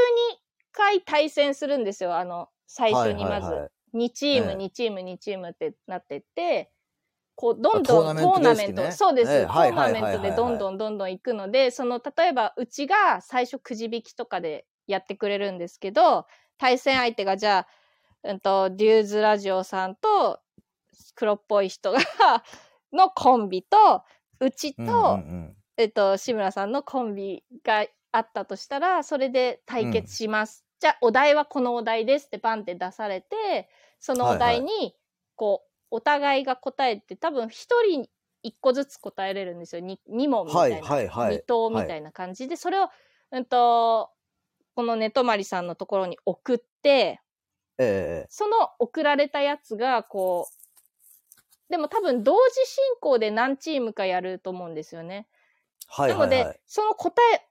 [0.72, 2.16] 回対戦するんですよ。
[2.16, 3.46] あの、最初にまず。
[3.46, 3.60] はいはい。
[3.62, 4.56] はい2チーム、ええ。
[4.56, 6.70] 2チーム、2チームってなってって、
[7.34, 9.40] こう、どんあどんトトーナメント、そうです、え。
[9.42, 16.26] えトーナメントではいどんどんどんどん行くので、その、例えば、うちが最初くじ引きとかでやってくれるんですけど、
[16.58, 17.66] 対戦相手がじゃ
[18.24, 20.40] あ、うんと、デューズラジオさんと、
[21.14, 21.98] 黒っぽい人が
[22.92, 24.02] のコンビと、
[24.40, 25.56] うちと、うんうんうん。
[25.78, 27.86] えっと、志村さんのコンビが
[28.16, 30.64] あったとしたら、それで対決します。
[30.80, 33.68] じゃあ、お題はこのお題ですってバンって出されて、
[34.00, 34.94] そのお題に、
[35.34, 38.08] こう、お互いが答えて、多分一人
[38.42, 39.82] 一個ずつ答えれるんですよ。
[39.82, 40.76] に二問みたいな。
[40.76, 42.88] はいはいはい二答みたいな感じで、それを、
[43.32, 44.10] うんと、
[44.74, 47.20] この寝泊まりさんのところに送って、
[47.78, 55.26] ええその送られたやつが、こう、でも多分同時進行で何チームかやると思うんですよね。
[55.88, 56.60] はいなので、はいはい。
[56.66, 57.46] その答え、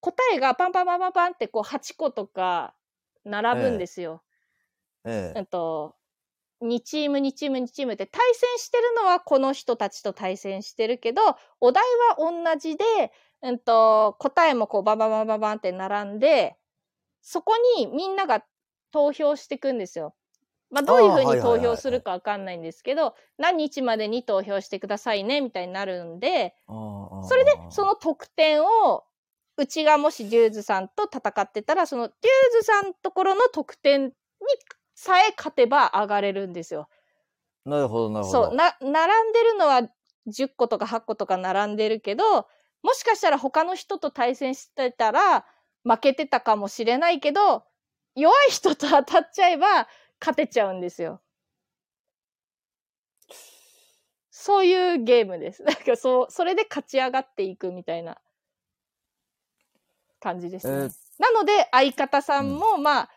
[0.00, 2.74] 答えがパンパンパンパンパンってこう8個とか
[3.24, 4.22] 並ぶんですよ。
[5.04, 5.94] ええうんと、
[6.62, 11.22] 2チーム、2チーム、2チームって対戦してるのはこの人たちと対戦してるけど、
[11.60, 11.84] お題
[12.16, 12.84] は同じで、
[13.42, 16.56] うんと、答えもこうバンバンバンバンバンって並んで、
[17.22, 18.44] そこにみんなが
[18.92, 20.14] 投票していくんですよ。
[20.70, 29.04] まあ、どういうふうに投票するかわかんないんですけど、何日までに投票してくださいね、みたいになるんで、それで、その得点を、
[29.56, 32.14] うちがもしデューズさんと戦ってたら、そのデュー
[32.60, 34.12] ズさんところの得点に
[34.94, 36.88] さえ勝てば上がれるんですよ。
[37.64, 38.44] なるほど、なるほど。
[38.46, 39.82] そう、な、並んでるのは
[40.28, 42.48] 10個とか8個とか並んでるけど、
[42.82, 45.44] もしかしたら他の人と対戦してたら
[45.84, 47.64] 負けてたかもしれないけど、
[48.14, 49.88] 弱い人と当たっちゃえば
[50.20, 51.20] 勝てちゃうんですよ。
[54.30, 55.62] そういうゲームです。
[55.62, 58.18] なんかそう、それで勝ち上がっていくみたいな
[60.20, 60.72] 感じですね。
[60.72, 63.10] えーなので、相方さんも、まあ、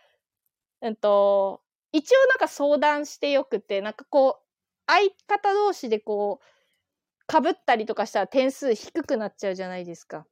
[0.82, 1.62] うんと、
[1.94, 4.44] 一応なんか相談してよくて、なんかこう、
[4.86, 10.28] 相方同士でこう、被ったりとかしたら点数低くなっちゃうじゃないですか。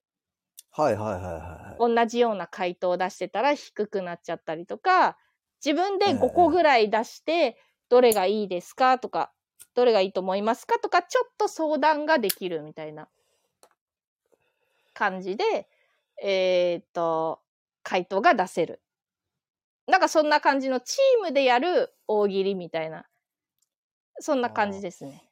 [0.71, 1.23] はいはいはい
[1.84, 1.95] はい。
[1.95, 5.17] 同じような回答を出してたら低くなっちゃったりとか、
[5.65, 7.57] 自分でええ5個ぐらい出して、
[7.88, 9.31] どれがいいですかとか、
[9.75, 13.07] どれがいいと思いますかとか、ちょっと相談ができるみたいな
[14.93, 15.69] 感じで、
[16.23, 17.41] えーっと、
[17.84, 18.81] 回答が出せる。
[19.88, 23.07] なんかそんな感じのチームでやる大喜利みたいな、
[24.19, 25.27] そんな感じですね。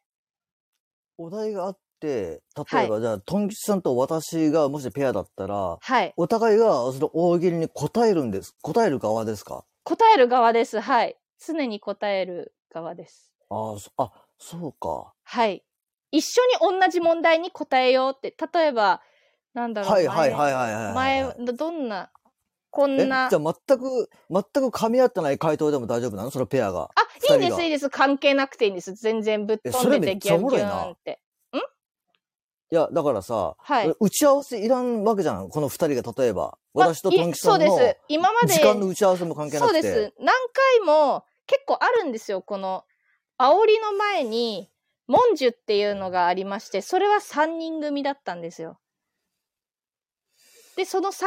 [1.18, 6.14] お題があって、はい例えば、じゃあ、トン吉さんと私がもしペアだったら、はい。
[6.16, 8.56] お互いがその大喜利に答えるんです。
[8.62, 9.66] 答える側ですか？
[9.84, 10.80] 答える側です。
[10.80, 11.18] はい。
[11.46, 13.34] 常に答える側です。
[13.50, 15.14] ああ、そうか。
[15.24, 15.64] はい。
[16.12, 19.02] 一緒に同じ問題に答えようって、例えば、
[19.60, 19.92] なんだろう。
[19.92, 20.94] はいはいはいはいはいはい。
[20.94, 22.12] 前、前どんな、
[22.72, 23.30] こえ、んな。
[23.30, 26.32] じゃあ全く、全く噛み合ってない回答でも大丈夫なの？
[26.32, 26.90] そのペアが。
[26.96, 27.90] あ、いいんです、いいです。
[27.90, 28.94] 関係なくていいんです。
[28.94, 31.20] 全然ぶっ飛んでて、ギュンギもろいなュンって。
[32.72, 33.92] いや、だからさ、はい。
[34.00, 35.50] 打ち合わせいらんわけじゃん。
[35.50, 36.60] この二人が例えば。
[36.76, 37.76] まあ私とトン吉さんの
[38.46, 39.82] 時間の打ち合わせも関係なくて。
[39.82, 40.14] そうです。
[40.20, 40.36] 何
[40.78, 42.44] 回も結構あるんですよ。
[42.44, 42.84] この、
[43.40, 44.70] 煽りの前に、
[45.08, 48.78] モンジュっていうのがありまして、それは3人組だったんですよ。
[50.80, 51.26] で、その3人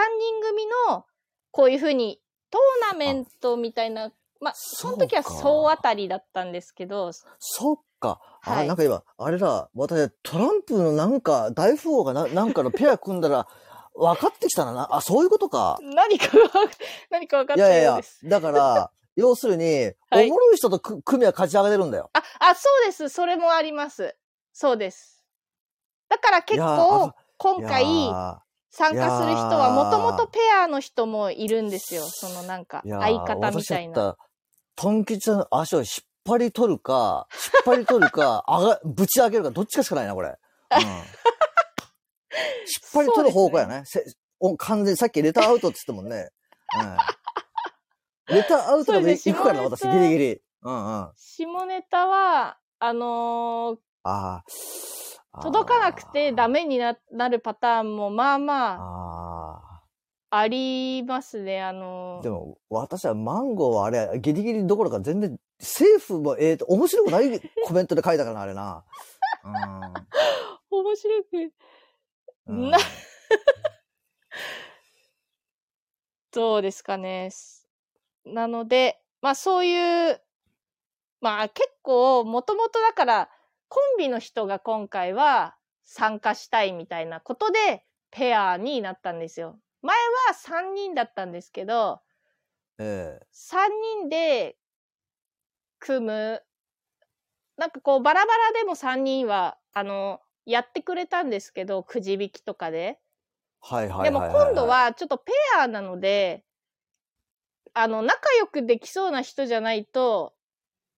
[0.48, 1.04] 組の、
[1.50, 2.18] こういうふうに、
[2.50, 4.10] トーナメントみたいな、
[4.40, 8.18] まあ、その時は総当たりだったんですけど、そっか。
[8.46, 13.46] あ、はいなんか今、あれだ、私、トランプのなんか、大富豪がななんかのペア組んだら、
[13.94, 14.88] 分かってきたな。
[14.90, 15.78] あ、そういうことか。
[15.82, 16.48] 何かが、
[17.10, 22.08] 何か分かったいやいやいやだから、要するに、はいおもろい人とく組みは勝ち上がれるんだよ。
[22.14, 23.10] あ、あ、そうです。
[23.10, 24.16] それもあります。
[24.54, 25.22] そうです。
[26.08, 32.02] だから結構今回、や参加する人はもともとペアの人もいるんですよ。
[32.04, 33.92] そのなんか相方みたいな。
[33.92, 34.32] 私だったら
[34.74, 35.86] トン吉さんの足を引っ
[36.26, 37.28] 張り取るか、
[37.66, 40.28] 引っ張り取るか、 あが、ぶち上げるか、どっちかしかないな、これ。
[40.28, 41.02] うん、引っ
[42.94, 43.82] 張り取る方向やね。
[43.84, 44.04] せ
[44.40, 46.30] お完全にさっきレターアウトって言ってたもんね。
[48.28, 50.42] うん、レターアウトで行くからな、私、ギリギリ。
[50.62, 51.02] うんうん。
[51.02, 55.11] あ下ネタは、あのーあー。
[55.40, 59.82] 届かなくてダメにななるパターンもまあまあ
[60.30, 60.46] あ。
[60.46, 61.62] りますね。
[61.62, 68.84] あのーでも、私はマンゴーはあれ、ギリギリどころか全然、政府も、ええと、面白くない コメントで書いたからな、あれな。
[70.70, 71.52] 面白く。
[72.46, 72.70] うん。
[72.70, 72.78] な
[76.32, 77.30] どうですかね。
[78.24, 80.20] なので、まあそういう、
[81.20, 83.30] まあ結構、もともとだから、
[83.72, 89.58] コンビの人が今回は参加したいみたいなことで、ペアになったんですよ。
[89.80, 89.96] 前
[90.28, 92.02] は3人だったんですけど、
[92.78, 93.56] ええ3
[94.02, 94.58] 人で
[95.78, 96.42] 組む、
[97.56, 103.00] なんかこうバラバラでも3人は、あの、やってくれたんですけど、くじ引きとかで。
[103.62, 106.44] はいはいはいでも今度、はちょっとペアなので、
[107.72, 110.34] あの、仲良くできそうな人じゃないと、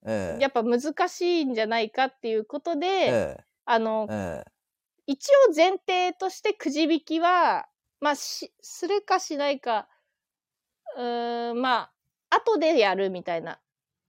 [0.05, 0.45] ええ。
[0.45, 3.47] やっぱ難しいんじゃないかっていうことで、ええ。
[3.65, 4.53] あの、ええ。
[5.07, 7.69] 一応前提としてくじ引きは、
[8.01, 9.89] まあ、し、するかしないか、
[10.97, 11.91] うーん、ま
[12.31, 13.61] あ、後でやるみたいな。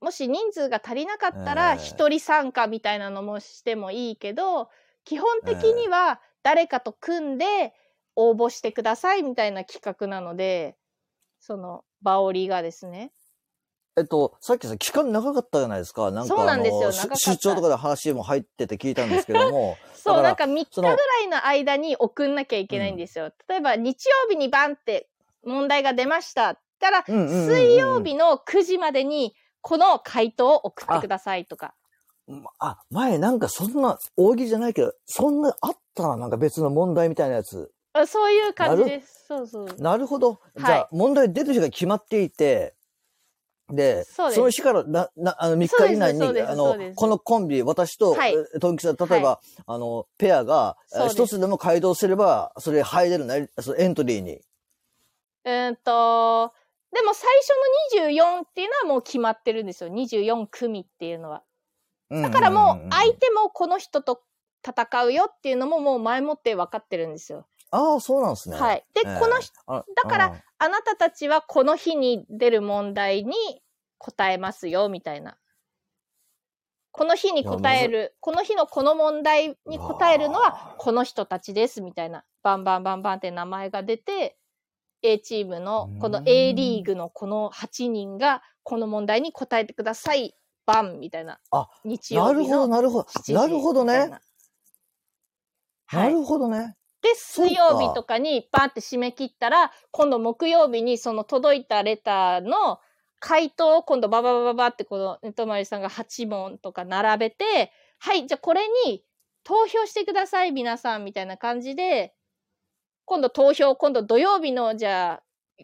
[0.01, 4.69] もし人数が足りなかったえら、え一人参加みたいなのもしてもいいけど、
[5.03, 7.73] 基本的には誰かと組んで
[8.15, 10.77] 応募してくださいみたいな企画なので、
[11.39, 13.13] その、バオリがですね。
[13.97, 16.11] えっと、さっきさ、期間長かったじゃないですか。
[16.11, 20.93] なんかそうなんですよあの長かったし出張とかで話も入ってて聞いたんですけども、 そう、なんか3日ぐら
[21.23, 23.31] いの間に送んなきゃいけないんですよ。
[23.47, 25.07] 例えば日曜日にバンって
[25.43, 26.57] 問題が出ました。
[26.75, 31.73] ったら、水曜日の9時までにこの回答を送ってくださいとか。
[32.27, 36.03] まあ、前なんかそんな、大喜利じゃないけど、そんなあった？
[36.03, 37.71] な、なんか別の問題みたいなやつ。
[37.93, 39.25] あそういう感じです。
[39.27, 39.67] そうそう。
[39.77, 40.39] なるほど。
[40.57, 42.75] じゃはいあ、問題出る日が決まっていて、
[43.71, 50.77] で、その日からな、な、あの、3そうです日以内にあのこのコンビ、私と、はいえトンキさん、例えば、あの、ペアが、
[51.09, 54.41] 一つでも街道すれば、それ入れるな、そのエントリーに。
[55.45, 56.53] うーんと、
[56.93, 57.27] でも最
[57.91, 59.89] 初の24っていうのはもう決まってるんですよ。
[59.89, 61.43] 24組っていうのは。
[62.09, 64.21] だだからもう相手もこの人と
[64.65, 67.47] 戦うよっていうのももう前もって分かってるんですよ。
[67.75, 68.57] ああ、そうなんですね。
[68.57, 68.85] はい。
[68.93, 73.33] で、ええこの人、あだからうんあなたたちはこの日に出る問題に
[73.97, 75.37] 答えますよ、みたいな。
[76.91, 82.23] この日に答える、この日のこの問題に答えるのはこの人たちです、みたいな。
[82.41, 84.37] バンバンバンバンって名前が出て、
[85.01, 91.39] A チームの、この A リーグのこの8人がこの問題に答えてください、バンみたいな。
[91.51, 93.21] あ日曜日なるほど、のなるほど7。
[93.23, 93.93] 時なるほどね。
[93.93, 94.21] みたいな。
[96.09, 96.77] るほどね。
[97.05, 102.79] で、水曜日とかにバンって締め切ったら、今度木曜日にその届いたレターの
[103.19, 109.03] 回答を今度バババババってこのネトマリさんが8問とか並べて、はい、じゃあこれに
[109.43, 112.15] 投票してください、皆さん、みたいな感じで、
[113.05, 115.23] 今度投票、今度土曜日の、じゃあ、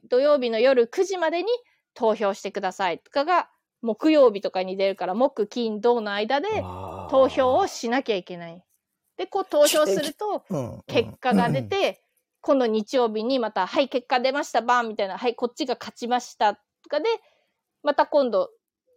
[0.10, 1.50] 土曜日の夜9時までに
[1.96, 3.50] 投票してくださいとかが、
[3.82, 6.48] 木曜日とかに出るから、木、金、土の間で
[7.10, 8.64] 投票をしなきゃいけない。
[9.18, 10.84] で、こう投票すると、 うん。
[10.88, 12.04] 結果が出、て、
[12.42, 17.10] 今度日曜日にまた、はい、結果出ました、バンみたいな、はい、こっちが勝ちました、とかで、
[17.84, 18.50] また今度、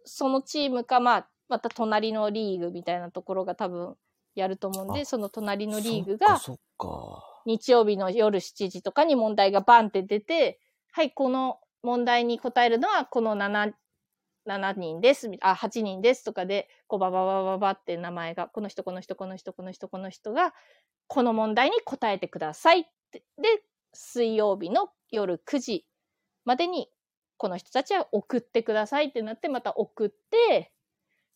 [0.05, 3.95] そのチームか、まあ、また隣のリーグみたいなところが多分
[4.35, 6.39] やると思うんで、あその隣うんのリーグが、
[7.45, 10.59] 日曜日の夜7時とかに問題がバンって出て、
[10.91, 13.73] はい、この問題に答えるのはこの7、
[14.45, 20.53] 7人です、あ、8人ですとかで、こうバババババって名前が、この人、この人、この人、この人、この人が、
[21.07, 23.23] この問題に答えてくださいって。
[23.37, 25.85] で、水曜日の夜9時
[26.45, 26.89] までに、
[27.37, 30.71] この人たちは送ってくださいってなって、また送って、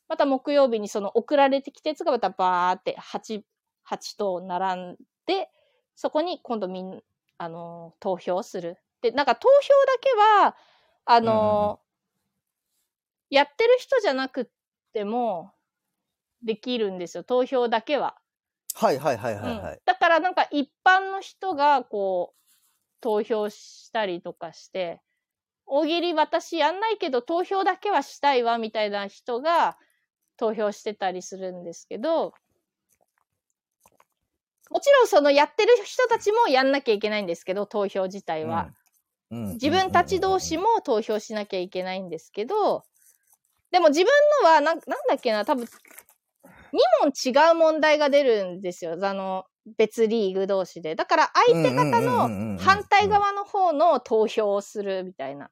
[0.08, 3.44] また木曜日にその送られてきたやつがまたバーって8、
[3.84, 5.50] 8と並んで、
[5.96, 7.02] そこに今度みん、
[7.38, 8.78] あの、投票する。
[9.02, 10.10] で、なんか投票だけ
[10.44, 10.56] は、
[11.06, 11.80] あの、
[13.30, 14.52] やってる人じゃなく
[14.94, 15.54] ても、
[16.44, 17.24] できるんですよ。
[17.24, 18.16] 投票だけは。
[18.74, 19.74] かはいはいはいはいはい。
[19.74, 22.40] うんだからなんか一般の人がこう、
[23.02, 25.02] 投票したりとかして、
[25.66, 29.78] 大喜利私やんないけど投票だけはしたいわみたいな人が
[30.38, 32.34] 投票してたりするんですけど、
[34.70, 38.70] もちろんそのやってる人たちもやんなきゃいけないんですけど、投票自体は。
[39.32, 40.64] うん、うん自分たち同士も。
[40.64, 42.84] も投票しなきゃいけないんですけど、
[43.72, 44.08] でも自分
[44.44, 45.68] のはなん、なんだっけな、多分、2
[47.02, 48.98] 問違う問題が出るんですよ。
[49.02, 49.46] あの、
[49.78, 50.96] 別リーグ同士で。
[50.96, 55.46] だから相手方の反対側の方の投票をするみたいな。
[55.46, 55.50] うん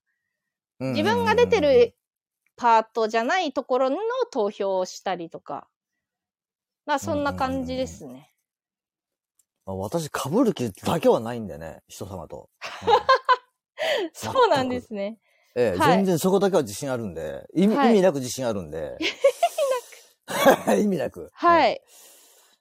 [0.80, 1.95] 自分が出てる
[2.55, 3.97] パートじゃないところの
[4.32, 5.68] 投票をしたりとか。
[6.86, 8.32] まあそんな感じですね。
[9.65, 12.49] あ私、被る気だけはないんだよね、人様と。
[12.61, 12.89] うん
[14.13, 15.20] そうなんですね。
[15.60, 18.97] ええ、はい全然そこだけは自信あるんで、意味,、はい意味なく自信あるんで。
[20.80, 21.30] 意味なく。
[21.34, 21.82] はえ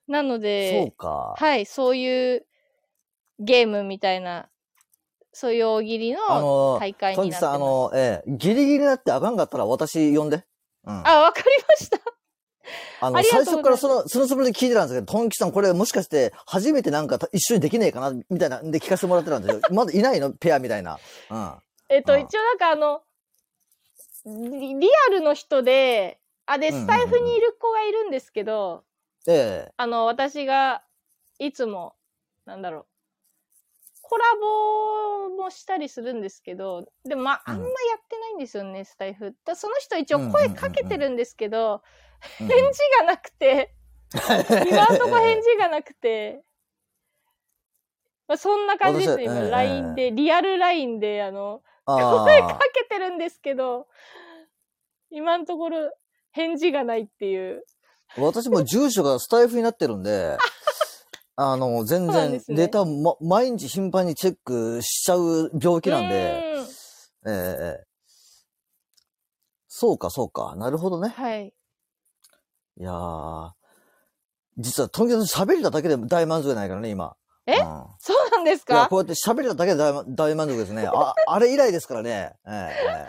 [0.09, 0.11] い。
[0.11, 0.38] なのえ。
[0.38, 1.34] で、そうか。
[1.36, 2.47] はい、そういう
[3.38, 4.49] ゲームみたいな、
[5.32, 7.55] そういう大喜利のあの、大会になってます。
[7.55, 10.44] あの、ええ、ギリギリになってあかんかったら私呼んで。
[10.84, 11.07] うん。
[11.07, 11.99] あ、わかりました。
[13.03, 19.61] あの、あ最初からその、そのつもりで聞いてたんですけど、トンキさんこれもしかして初めてなんか一緒にできねえかなみたいなんで聞かせてもらってたんですよ。
[19.70, 20.30] まだいないの？
[20.32, 20.99] ペアみたいな。
[21.30, 21.55] うん。
[21.89, 23.03] えっと、一応なんかあの、
[24.24, 28.84] リリアルの人で、あ、で、スタイフにいる子がいるんですけど、
[29.28, 29.72] ええ。
[29.76, 30.82] あの、私が、
[31.39, 31.95] いつも、
[32.45, 32.87] なんだろう、
[34.03, 34.24] コラ
[35.28, 39.34] ボもしたりするんですけど、でもまあ、あんまやってないんですよね、スタイフ。
[39.45, 41.80] だその人一応声かけてるんですけど、うん
[42.39, 42.49] 返事
[42.99, 43.74] がなくて、
[44.14, 46.43] 今んとこ返事がなくて、
[48.26, 53.87] まあ、そんな感じです、今、私ええ LINE で、リアル LINE で、あの、あ声かあけてるんですけど、
[55.11, 55.93] 今のところ
[56.32, 57.64] 返事がないっていう。
[58.18, 60.37] 私も住所がスタイフになってるんで、
[61.37, 67.87] あの、全然そうなんですねデータ、ま、毎日頻繁にチェックしちゃう病気なんで、んええええ
[69.78, 70.55] そうか、そうか。
[70.57, 71.11] なるほどね。
[71.11, 71.53] はい。
[72.78, 73.51] いやー、
[74.57, 77.14] 実は、とにかく喋れただけで大満足じゃないからね、今。
[77.47, 77.57] え？
[77.59, 80.86] うんそうなんですいや、かこうやって喋れただけで大満足ですね。
[80.86, 82.36] あ、 あれ以来ですからね。
[82.47, 82.74] ええ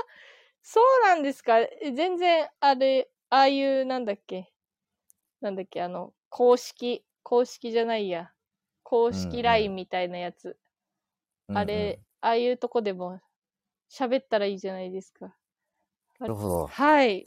[0.62, 1.58] そうなんですか？
[1.58, 4.52] え全然、あれ、ああいう、なんだっけ？
[5.40, 5.82] なんだっけ？
[5.82, 8.30] あの、公式、公式じゃないや。
[8.82, 10.56] 公式うんうん LINE みたいなやつ。
[11.50, 13.20] えあれ、ああいうとこでも
[13.90, 15.26] 喋ったらいいじゃないですか。
[15.26, 15.34] うんうん
[16.20, 16.66] なるほど。
[16.66, 17.24] はい。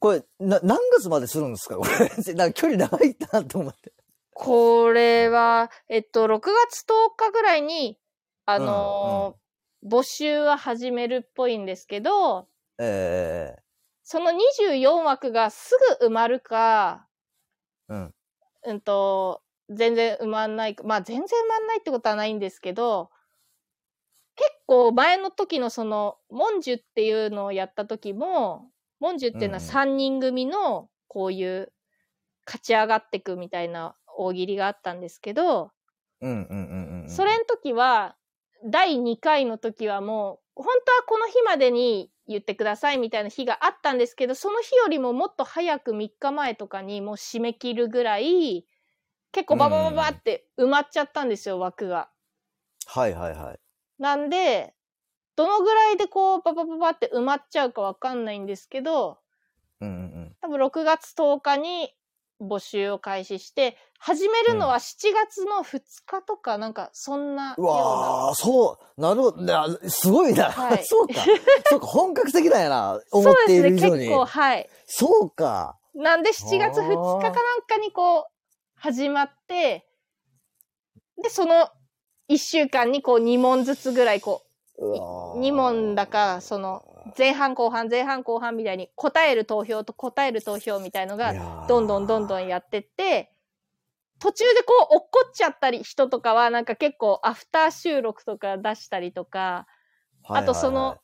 [0.00, 1.76] これ、な、何月までするんですか？
[1.76, 2.34] これ。
[2.34, 3.92] なんか距離長いなと思って。
[4.34, 7.98] これは、えっと、6月10日ぐらいに、
[8.46, 9.42] あのー
[9.84, 13.62] 募集は始めるっぽいんですけど、ええ
[14.04, 17.08] その24枠がすぐ埋まるか、
[17.88, 18.14] うん。
[18.64, 23.10] うんと、全然埋まんないか、まあ全然埋まんないってことはないんですけど、
[24.36, 28.70] 結構前の時のその、モンジュっていうのをやった時も、
[29.00, 29.78] モンジュっていうのはうんうん。
[29.78, 31.72] 3人組のこういう
[32.46, 35.70] 勝ち上がってくみたいな大喜利があったんですけど、
[36.20, 37.08] うんうんうんうん。
[37.08, 38.16] それの時は、
[38.64, 48.66] 第2回の時はもう、本当はこの日までに言ってくださいみたいな日があったんですけど、その日よりももっと早く3日前とかにもう締め切るぐらい、
[49.32, 52.10] 結構ババババって埋まっちゃったんですよ、枠が。
[52.86, 53.60] はいはいはい。
[53.98, 54.74] なんで、
[55.34, 59.18] どのぐらいでこう、ババババって埋まっちゃうかわかんないんですけど、
[59.80, 60.36] うんうんうん。
[60.40, 61.94] 多分6月10日に
[62.42, 67.64] 募集を開始して、始めるのは7月の2日とか、なんかそんなよう。
[67.64, 69.42] わあ、そう、なるほど。
[69.42, 70.50] なすごいな。
[70.50, 71.14] はい そうか。
[71.66, 73.00] そうか、本格的だよな。
[73.12, 73.98] 思そうっていですね、る以上に。
[74.06, 74.70] 結構、はい。
[74.86, 75.78] そうか。
[75.94, 78.24] なんで7月2日かなんかにこう、
[78.74, 79.86] 始まって、
[81.22, 81.68] で、その
[82.28, 84.42] 1週間にこう2問ずつぐらいこ
[84.78, 86.82] う、2問だか、その、
[87.16, 93.32] 前半後半、前半後半みたいに答える投票と答える投票みたいのが、どんどんどんどんやってって、
[94.18, 99.66] 途中でこう落っこっちゃったり人とかはなんか結構アフター収録とか出したりとか、
[100.24, 100.98] あとその、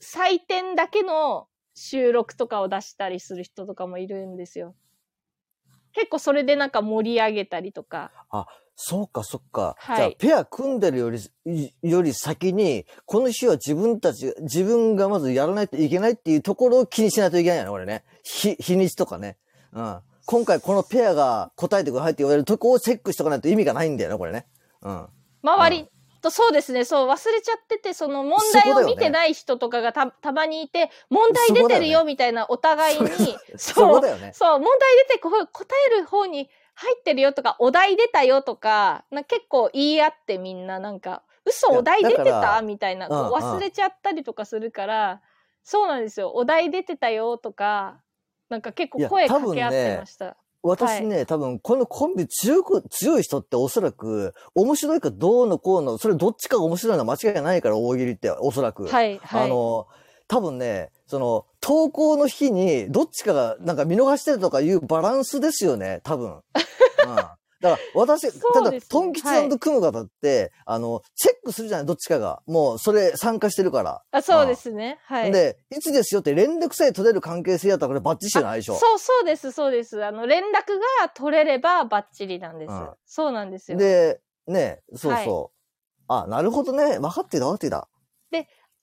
[0.00, 4.74] 採点だけの収録とかを出したりする人とかもいるんですよ。
[5.92, 8.12] 結構それでなんか盛り上げたりとか。
[8.80, 9.74] そうか、そっか。
[9.76, 18.04] はいじゃあ、ペア組んでるより、いより先に、この日は自分たち、自分がまずやらないといけないっていうところを気にしないといけないよね、これね。
[18.22, 19.36] 日、日にちとかね。
[19.72, 19.98] うん。
[20.26, 24.46] 今回このペアが答えてくださいって言われるとこをチェックしとかないと意味がないんだよね、これね。
[24.82, 25.06] うん。
[25.42, 25.88] 周り
[26.20, 33.08] と、そうですね、そう、忘れちゃってて、その問題を見てない人とかがたたまにいて、問題出てるよみたいなお互いに、
[33.56, 34.30] そそう、ね。
[34.32, 36.48] そう、問題出て答える方に
[36.80, 42.62] 入ってるよとか、お題出たよとか、な結構言い合ってみんななんか、嘘お題出てた？
[42.62, 45.20] みたいな、忘れちゃったりとかするから、
[45.64, 46.30] そうなんですよ。
[46.34, 48.00] お題出てたよとか、
[48.48, 50.36] なんか結構声多分ね掛け合ってました。
[50.62, 58.86] 私ね、多分このコンビ強く、強い人っておそらく、面白いかどうのこうの、それどっちかが面白いのは間違いないから、大喜利って、おそらく。
[58.86, 59.44] はい、はい。
[59.44, 59.86] あの、
[60.26, 66.40] 多分ね、その、投稿の日に、どっちかが、なんか見逃してるとかいうバランスですよね、多分。
[67.06, 67.16] うん。
[67.16, 72.40] だから、私、ただトン吉組む方って、あの、チェックするじゃない、どっちかが。
[72.46, 74.02] もう、それ参加してるから。
[74.12, 74.98] あそうですね。
[75.06, 75.32] はい。
[75.32, 78.76] で、いつですよって連絡さえ取れる関係性だったら、これバッチリじゃないでしょ。
[78.76, 80.04] そう、そうです、そうです。
[80.04, 82.70] あの、連絡が取れればバッチリなんです。
[82.70, 83.78] うんそうなんですよ。
[83.78, 86.04] で、ね、そうそう。
[86.06, 87.00] あ、なるほどね。
[87.00, 87.88] 分かってた、分かってた。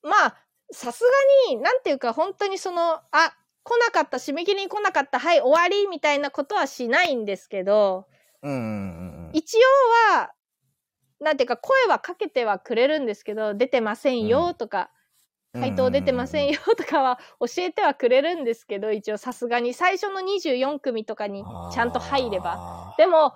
[0.06, 0.38] まあ、
[0.72, 1.04] さす
[1.48, 8.08] がに、なんていうか、本当にその、あ、来なかった、締め切りに来なかった、はい、終わり、みたいなことはしないんですけど、
[8.42, 8.62] うんうんう
[9.12, 9.60] ん一応
[10.14, 10.32] は、
[11.20, 14.92] なんていうか、声はかけてはくれるんですけど、出てませんよ、とか、
[15.54, 15.62] うん。
[15.62, 21.44] 回答出てませんよ、とかは教えてはくれるんですけど、一応さすがに、最初の24組とかに
[21.74, 22.56] ちゃんと入れば。
[22.56, 22.96] ば。
[22.98, 23.34] でも、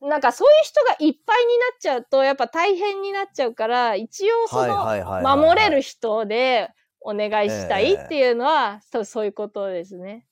[0.00, 4.84] なんかそういう人がいっぱいになっちゃうと、やっぱ大変になっちゃうから、一応その、
[5.22, 6.70] 守れる人で
[7.00, 10.26] お願いしたいっていうのは、そうそういうことですね。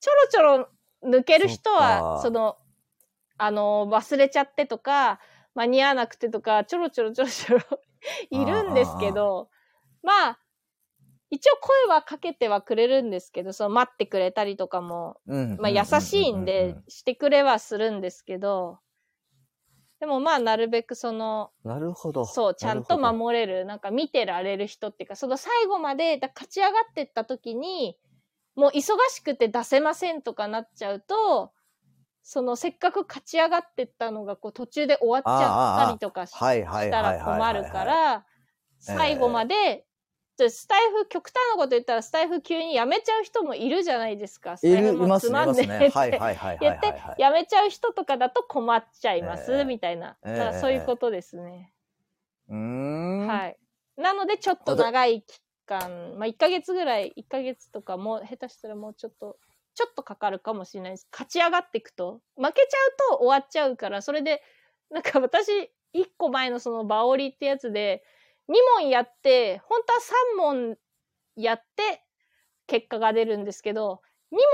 [0.00, 0.68] ちょろちょろ
[1.18, 2.56] 抜ける人は、その、
[3.36, 5.20] あの、忘れちゃってとか、
[5.54, 7.80] 間に合わなくてとか、ちょろちょろちょろちょろ
[8.30, 9.50] いるんですけど、
[10.02, 10.38] まあ、
[11.34, 15.56] 一応声はかけてはくれるんですけど、その待ってくれたりとかも、うん。
[15.58, 18.78] まあ優しいんで、してくれはするんですけど、
[19.98, 22.24] でもまあなるべくその、なるほど。
[22.24, 27.98] そう、ちゃんと守れる、なんか見てられる人っていうか、その最後までだ勝ち上がってった時に、
[28.54, 31.52] もう忙しくて出せませんとかなっちゃうと、
[32.22, 38.26] そのせっかく勝ち上がってったのがこう途中で終わっちゃったりとかしたら困るから、
[38.78, 39.84] 最後まで、
[40.36, 44.56] でスタイフ、極端なこと言ったらスタイフ急に辞めちゃう人もいるじゃないですか。
[44.56, 45.92] スタイフもますね、いつまんねえっ。
[45.92, 46.94] て言って。
[47.18, 50.16] 辞めちゃう人とかだと困っちゃいます、ええみたいな。
[50.24, 51.72] ええだからそういうことですね。
[52.48, 53.26] うーん。
[53.28, 53.58] はい。
[53.96, 59.38] なので、ちょっと長い期間、まあ、1ヶ月ぐらい、1ヶ月とかも、下手したらもうちょっと、
[59.74, 61.08] ちょっとかかるかもしれないです。
[61.12, 64.42] 勝ち上がっていくと、負けちゃうと終わっちゃうから、それで、
[64.90, 68.04] なんか私、1個前のそのバオリってやつで、
[68.48, 70.76] 2問やって、本当は3問
[71.36, 72.02] やって、
[72.66, 74.00] 結果が出るんですけど、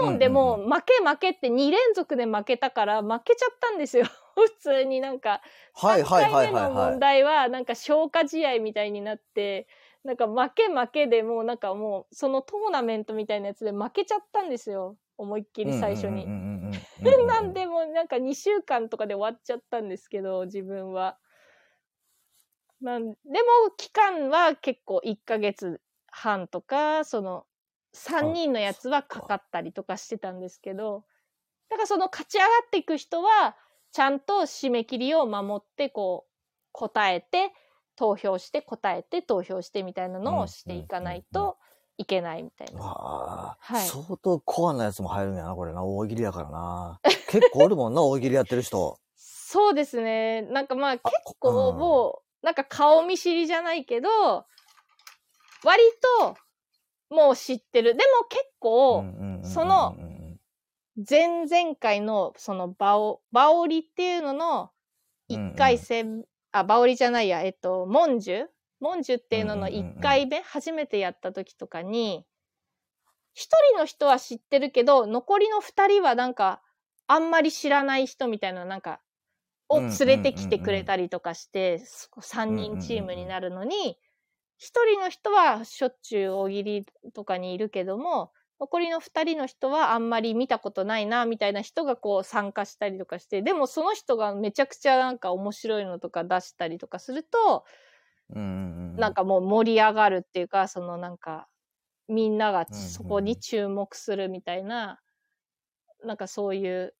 [0.02, 4.04] 2問でもうん負け負けって2連続で負けたから負けちゃったんですよ。
[4.34, 5.42] 普通になんか、
[5.74, 6.98] はいはいはい3回目の問。
[6.98, 9.66] 題はなんか消化試合みたいになって
[10.04, 16.26] なんか負け負けでもうなんかもうそのトーナメントみたいなやつで負けちゃったんですよ思いっきり最初に
[17.26, 21.18] なんでもうなんか2週間とかで終わっちゃったんですけど自分は。
[22.80, 23.16] なんでも
[23.76, 27.46] 期間は結構1ヶ月半とかその
[27.94, 31.04] 3人のやつはかかったりとかしてたんですけど
[31.68, 33.56] だからその勝ち上がっていく人は
[33.92, 36.30] ちゃんと締め切りを守ってこう
[36.72, 37.52] 答えて
[37.96, 41.58] 投票して答えて投票してみたいなのをしていかないと
[41.98, 42.80] いけないみたいな。
[42.82, 45.84] ああ、はい相当コアなやつも入るんやな、これな。
[45.84, 46.98] 大喜利やからな。
[47.28, 48.98] 結構おるもんな、大喜利やってる人。
[49.16, 50.42] そうですね。
[50.42, 54.46] なんかまあ結あ構うんもう、なんか顔見知りじゃないけど、
[55.64, 55.82] 割
[56.20, 56.36] と
[57.14, 57.94] もう知ってる。
[57.94, 59.04] でも結構、
[59.42, 60.20] そのうんうんうん
[61.08, 64.70] 前々回のそのバオ、バオリっていうのの
[65.30, 68.46] 1回戦、あ、バオリじゃないや、えっと、モンジュ？
[68.80, 72.26] モンジュっていうののうんうんうんうん1回目、初めてやった時とかに、
[73.32, 76.60] 一人の人は知ってるけど、残りの二人はなんか、
[77.06, 79.00] あんまり知らない人みたいな、なんか、
[79.70, 81.80] を連れてきてくれたりとかして、
[82.22, 83.98] 3人チームになるのに、
[84.58, 97.64] 一人の人はしょっちゅう大喜利とかにいるけども、残りの二人の人はあんまり見たことないな、みたいな人がこう参加したりとかして、でもその人がめちゃくちゃなんか面白いのとか出したりとかすると、
[98.96, 101.48] なんかもう盛り上がるっていうか、そのなんか、
[102.08, 105.00] みんながそこに注目するみたいな、
[106.04, 106.94] なんかそういう。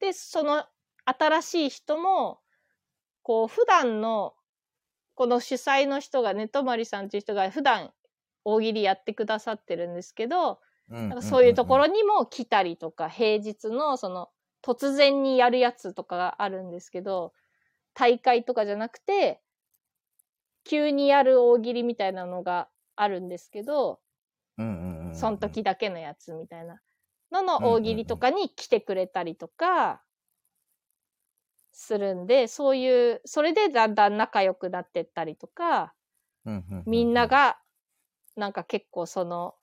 [0.00, 0.66] で、その
[1.04, 2.40] 新しい人も、
[3.22, 4.34] こう普段の、
[5.14, 7.92] この主催の人がね、とまりさんっていう人が普段
[8.44, 14.30] 大喜利やってくださってるんですけど、なんかそういうところにも来たりとか、平日のその
[14.62, 17.32] 突然にやるやつとかがあるんですけど、
[17.94, 19.40] 大会とかじゃなくて、
[20.64, 24.00] 急にやる大喜利みたいなのがあるんですけど、
[24.58, 25.14] うんうんうんうん。
[25.14, 26.80] その時だけのやつみたいな
[27.30, 30.02] のの大喜利とかに来てくれたりとか
[31.74, 35.94] するんで、そういう、それでだんだん仲良くなってったりとか、
[36.86, 37.58] みんなが、
[38.36, 39.54] なんか結構その、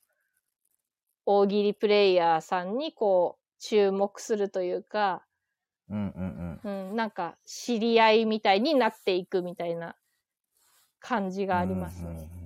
[1.26, 5.26] 大喜利プレイヤーさんにこう、注目するというか、
[5.90, 9.96] うんうんうんうん、なんか知り合いみたいになっていくみたいな
[11.00, 12.10] 感じがありますね。
[12.10, 12.42] うんうんうん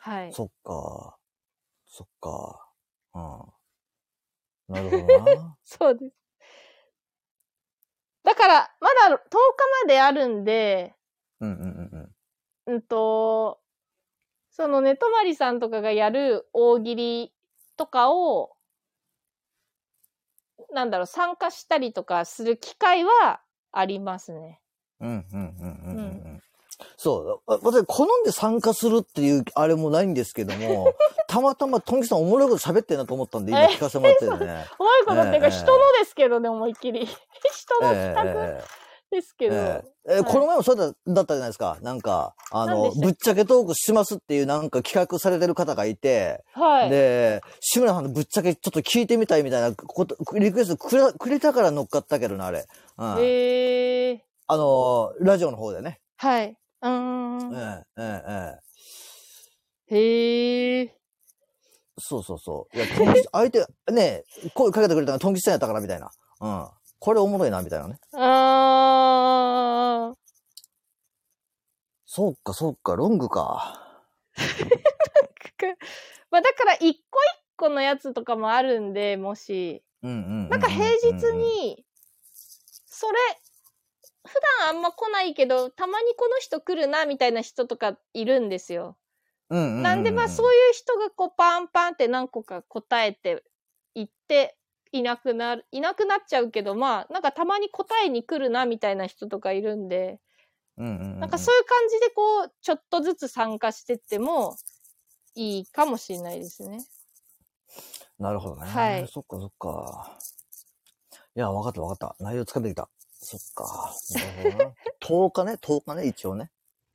[0.00, 0.32] はい。
[0.32, 1.18] そっか。
[1.86, 2.70] そっか。
[3.14, 3.52] うん。
[4.74, 5.56] なるほどな。
[5.64, 6.17] そうです。
[8.28, 10.94] だから、まだ10日まであるんで、
[11.40, 12.12] うんうんうん
[12.66, 12.74] うん。
[12.74, 13.58] うんと、
[14.50, 17.32] そのねとまりさんとかがやる大喜利
[17.78, 18.54] とかを、
[20.74, 23.40] なんだろう、参加したりとかする機会は
[23.72, 24.60] ありますね。
[25.00, 26.02] うんうんうんうんうんう
[26.34, 26.37] ん。
[27.00, 27.50] そう。
[27.50, 30.92] わ私、好んで参加するっていう、あれもないんですけども、
[31.28, 34.66] たまたま、トンキさんおもろいこと喋ってんなと思ったんで、今聞かせてもらってるね。
[34.80, 37.06] うまいことっていうか、ええ人のですけどね、思いっきり。
[37.06, 38.64] 人の企画え
[39.12, 39.54] ですけど。
[39.54, 39.88] ええええはい
[40.24, 41.76] この前もそうだだったじゃないですか。
[41.82, 46.90] なんか、あのぶっちゃけトークしますっていうなんか企画されてる方がいて、はい。
[46.90, 52.64] で、志村さんのぶっちゃけちょっと聞いてみたいみたいなこと、リクエストくれくれたから乗っかったけどな、あれ。
[52.96, 53.16] うん。
[53.18, 56.00] へえあの、ラジオの方でね。
[56.16, 56.56] はい。
[56.82, 56.94] うーえ
[57.48, 57.54] ん。
[57.54, 58.58] え、ええ、え
[59.90, 59.96] え。
[59.96, 60.98] へえ。
[61.98, 62.76] そうそうそう。
[62.76, 64.24] いや、トン吉相手、ね、
[64.54, 66.10] 声かけてくれたのがトン吉さんやったからみたいな。
[66.40, 66.68] うん。
[67.00, 67.98] これおもろいな、みたいなね。
[68.14, 70.18] あー。
[72.06, 73.84] そうか、そうか、ロングか。
[76.30, 77.24] まあだから一個一
[77.56, 80.48] 個のやつとかもあるんで、もし、うんうんうんうんうん。
[80.50, 80.88] なんか平日
[81.64, 81.84] に、
[82.86, 83.47] それ、普
[84.60, 88.96] 段あんま来ないけど、たまにこの人来るな、みたいな人とかいるんですよ。
[89.50, 93.42] うんうんうんうん、なんでまあそういう人がこうパンパンって何個か答えて
[93.94, 94.56] いって、
[94.92, 100.20] いなくなる、いなくなっちゃうけど、まあなんかたまに答えに来るな、みたいな人とかいるんで、
[100.76, 104.56] うんうんうん、なんかそういう感じでこう、ちょっとずつ参加してっても
[105.34, 106.84] いいかもしれないですね。
[108.18, 108.66] なるほどね。
[108.66, 110.18] はいそっかそっか。
[111.36, 112.24] いや、わかったわかった。
[112.24, 112.88] 内容つかめてきた。
[113.20, 113.94] そっか。
[114.14, 114.72] なるほどな。
[115.00, 116.50] 10日ね、10日ね、一応ね。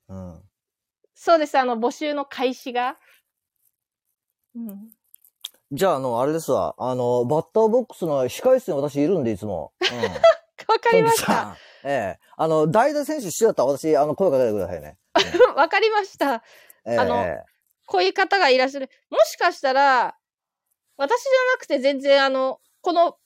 [0.09, 0.41] うん。
[1.13, 2.97] そうです、あの、募集の開始が。
[4.55, 4.89] うん。
[5.71, 6.75] じゃあ、あの、あれですわ。
[6.77, 9.73] あの、バッターボックスの控室に私いるんで、いつも。
[9.81, 10.01] うん。
[10.01, 11.49] わかりました。
[11.49, 11.57] ん。
[11.83, 12.19] ええ。
[12.37, 14.97] あの、代打選手一緒だったら私、あの、声かけてくださいね。
[15.55, 16.43] わかりました。
[16.85, 17.43] ええあのえ
[17.85, 18.89] こういう方がいらっしゃる。
[19.09, 20.17] もしかしたら、
[20.97, 23.17] 私じゃなくて全然あの、この、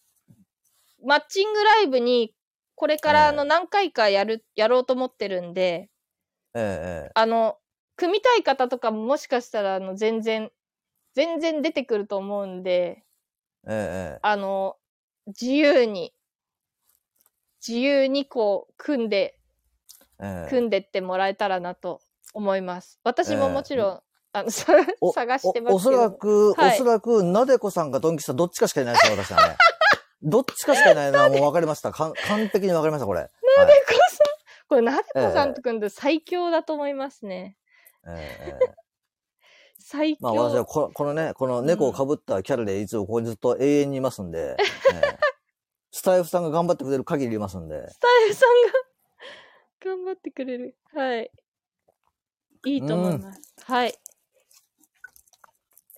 [1.06, 2.34] マッチングライブに、
[2.78, 5.90] これからあの、ええ何回かやる、やろうと思ってるんで、
[6.54, 7.58] えええあの、
[7.96, 10.52] 組みたい方とかももしかしたら、あの、全然、
[11.16, 13.04] 全然出てくると思うんで、
[13.68, 14.78] えええあの、
[15.26, 16.14] 自由に、
[17.68, 19.40] 自由にこう、組んで、
[20.20, 22.00] ええ組んでってもらえたらなと
[22.36, 23.00] 思います。
[23.04, 24.02] 私ももちろん、
[24.34, 25.72] あの、探してますけど。
[25.72, 29.58] おおそらく、はいおそらく、なでこさんかドンキさんどっちかしかいないですよ、私はね。
[30.22, 31.92] どっちかしかいないのはもう分かりました。
[31.92, 32.14] 完
[32.52, 33.22] 璧に分かりました、これ。
[33.22, 34.28] はいなでこさん、
[34.68, 37.58] これなでこさんと組んで最強だと思いますね。
[39.80, 40.20] 最強。
[40.22, 44.64] まあ私はここのね、この猫をかぶったキャラでいつもここにずっと永遠にいますんで、 え
[45.04, 45.18] え
[45.92, 47.90] スタイフさんが頑張ってくれる限りいますんで。
[47.90, 48.74] スタイルさんが
[49.98, 50.76] 頑張ってくれる。
[50.94, 51.32] はい。
[52.66, 53.42] いいと思います。
[53.64, 53.98] はい。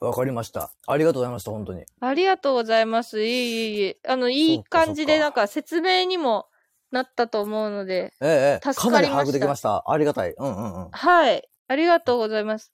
[0.01, 0.71] わかりました。
[0.87, 1.83] ありがとうございました、本当に。
[1.99, 3.21] ありがとうございます。
[3.23, 3.97] いえいえいえ。
[4.07, 6.47] あの、いい感じで、なんか説明にも
[6.91, 9.83] なったと思うので、ええええ、助かなり把かりました握できました。
[9.87, 10.31] ありがたい。
[10.31, 10.89] うんうんうん。
[10.91, 11.47] はい。
[11.67, 12.71] ありがとうございます。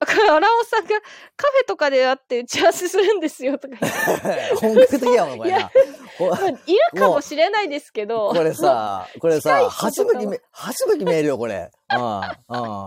[0.00, 3.76] あこれ、荒尾さんがカフェとかで会って打ち合わせするんですよとか
[4.60, 5.70] 本格的やもん、これな。
[6.66, 8.30] いるかもしれないですけど。
[8.30, 11.70] これさ、これさ、初めてめ、初めて見えるよ、これ。
[11.94, 12.86] うん、うん。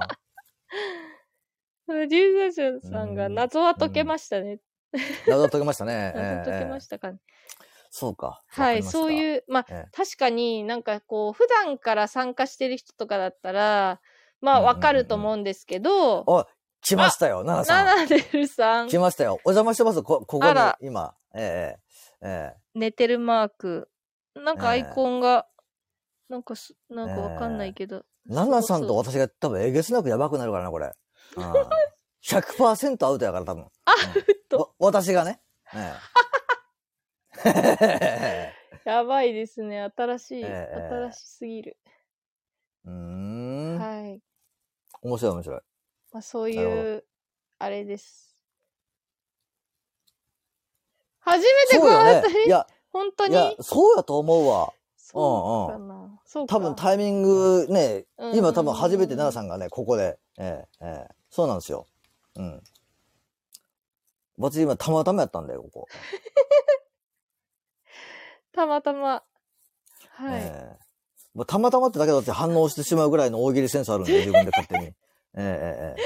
[1.87, 4.59] 龍河純さんが謎は解けましたね。
[5.27, 6.13] 謎解けましたね。
[6.15, 7.19] 謎解けまええしたかね。
[7.91, 8.41] そうか。
[8.47, 9.13] はい、そうう。
[9.13, 14.01] いう、まあ、ええ確かになんかこう、普段から参加してる人とかだったら、
[14.41, 16.45] まあ、うんうんうんわかると思うんですけど、お、
[16.81, 17.85] 来ましたよ、奈々さん。
[17.85, 19.39] ナナデルさん来、ましたよ。
[19.45, 21.15] お邪魔してます、こ、ここに今。
[21.33, 23.89] ええええ寝てるマーク。
[24.35, 25.47] なんかアええイコンが、
[26.29, 28.03] なんかす、なんかわかんないけど。
[28.27, 30.91] 奈々さんと私が多分えげつなくやばくなるからな、これ。
[31.35, 31.53] うん、
[32.23, 33.63] 100%アウトやから、多分。
[33.85, 33.95] アウ
[34.49, 35.41] ト私がね。
[35.73, 35.93] え
[37.45, 38.53] え
[38.85, 39.91] やばいですね。
[39.95, 40.43] 新しい。
[40.43, 41.77] ええ新しすぎる。
[42.85, 43.79] うーん。
[43.79, 44.21] はい。
[45.01, 45.61] 面白い面白い。
[46.11, 47.03] まあ、そういう、
[47.59, 48.37] あれです。
[51.19, 52.45] 初めてこうやって、ね。
[52.45, 53.33] いや、本当に？
[53.33, 54.71] いや、そうやと思うわ。
[54.97, 56.21] そうかな。
[56.25, 56.55] そうか。
[56.55, 61.85] 多分タイミングね、うん今多分初めて奈々さんがね、ここで、ええええそうなんですよ。
[62.37, 62.63] うん。
[64.37, 65.87] 私今たまたまやったんだよ、ここ。
[68.55, 69.21] たまたま。
[70.11, 70.41] はい。
[70.41, 70.85] ええ
[71.33, 74.85] まあたまたまってだけだって反応してしまうぐらいの大喜利センスあるんで、 自分で勝手に。
[74.85, 74.93] ええ
[75.37, 76.03] えええ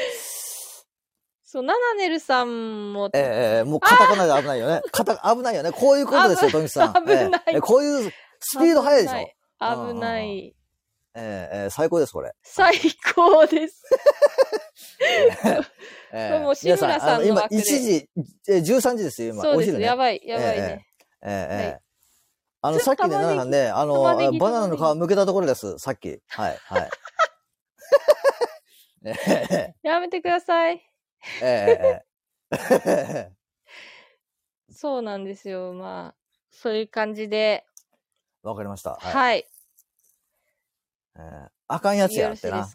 [1.43, 4.81] そう、ナナネルさんも、ええええもうカタカナで危ないよね。
[4.91, 5.71] カタ、危ないよね。
[5.71, 6.93] こういうことですよ、危富木さん。
[6.93, 9.27] 危ないえええこういうスピード速いでしょ。
[9.93, 10.55] 危ない。
[11.15, 12.33] ええええ最高です、これ。
[12.43, 12.75] 最
[13.15, 13.83] 高です。
[16.11, 18.09] ええもう志村さん今枠で1時、
[18.47, 19.43] え13時ですよ、今。
[19.43, 19.77] そうです。
[19.77, 19.85] ね。
[19.85, 20.85] やばい、やばいえね。
[21.21, 21.89] えええはいええ
[22.61, 24.03] あの、さっきね、奈々さんね、あの、
[24.37, 26.21] バナナの皮むけたところです、さっき。
[26.27, 26.89] はい、はい。
[29.05, 29.13] え
[29.49, 30.83] えやめてください。
[31.41, 32.03] え
[32.51, 33.31] えええ
[34.71, 35.73] そうなんですよ。
[35.73, 36.15] まあ、
[36.51, 37.65] そういう感じで、
[38.43, 38.95] わかりました。
[38.95, 39.13] はい。
[39.13, 39.48] はい。
[41.19, 42.67] ええあかんやつよやってな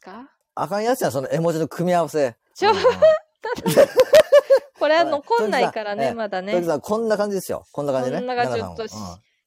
[0.55, 2.37] あかんやつや、その絵文字の組み合わせ。
[2.55, 2.85] ちょうんうん
[4.79, 6.63] これははい残んないからね、ええまだね。
[6.83, 7.65] こんな感じですよ。
[7.73, 8.19] こんな感じね。
[8.19, 8.89] こんな感じちょっとうん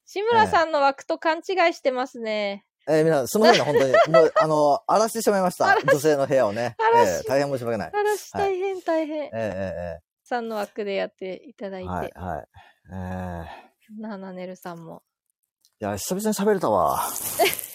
[0.06, 2.64] 志村さんの枠と勘違いしてますね。
[2.88, 3.92] えー、皆さん、すみませんね、本当に。
[4.16, 5.66] もう、あの、荒らしてしまいました。
[5.66, 6.74] 荒らし女性の部屋をね。
[6.78, 7.90] 荒らしえー大変申し訳ない。
[7.92, 9.24] 嵐はい大変大変。
[9.24, 12.48] えええさんの枠でやっていただいて、えええはい、はい。
[12.90, 15.02] えー、ナナネルさんも。
[15.80, 17.02] いや、久々に喋れたわ。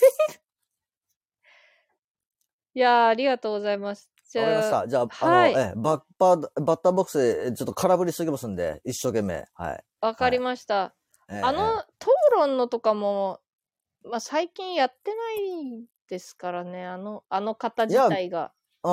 [2.76, 4.10] いやー、ありがとうございます。
[4.32, 4.88] じゃあ、わかりました。
[4.88, 9.46] じゃあ、はいあの、ええ、バッパー、バッターボックスでちょっと空振りしておきますんで、一生懸命。
[9.54, 9.84] はい。
[10.02, 10.96] わかりました。
[11.30, 13.40] ええあの、討論のとかも、
[14.04, 18.52] まあ、最近やってないですからね、あの、あの方自体が。
[18.84, 18.92] う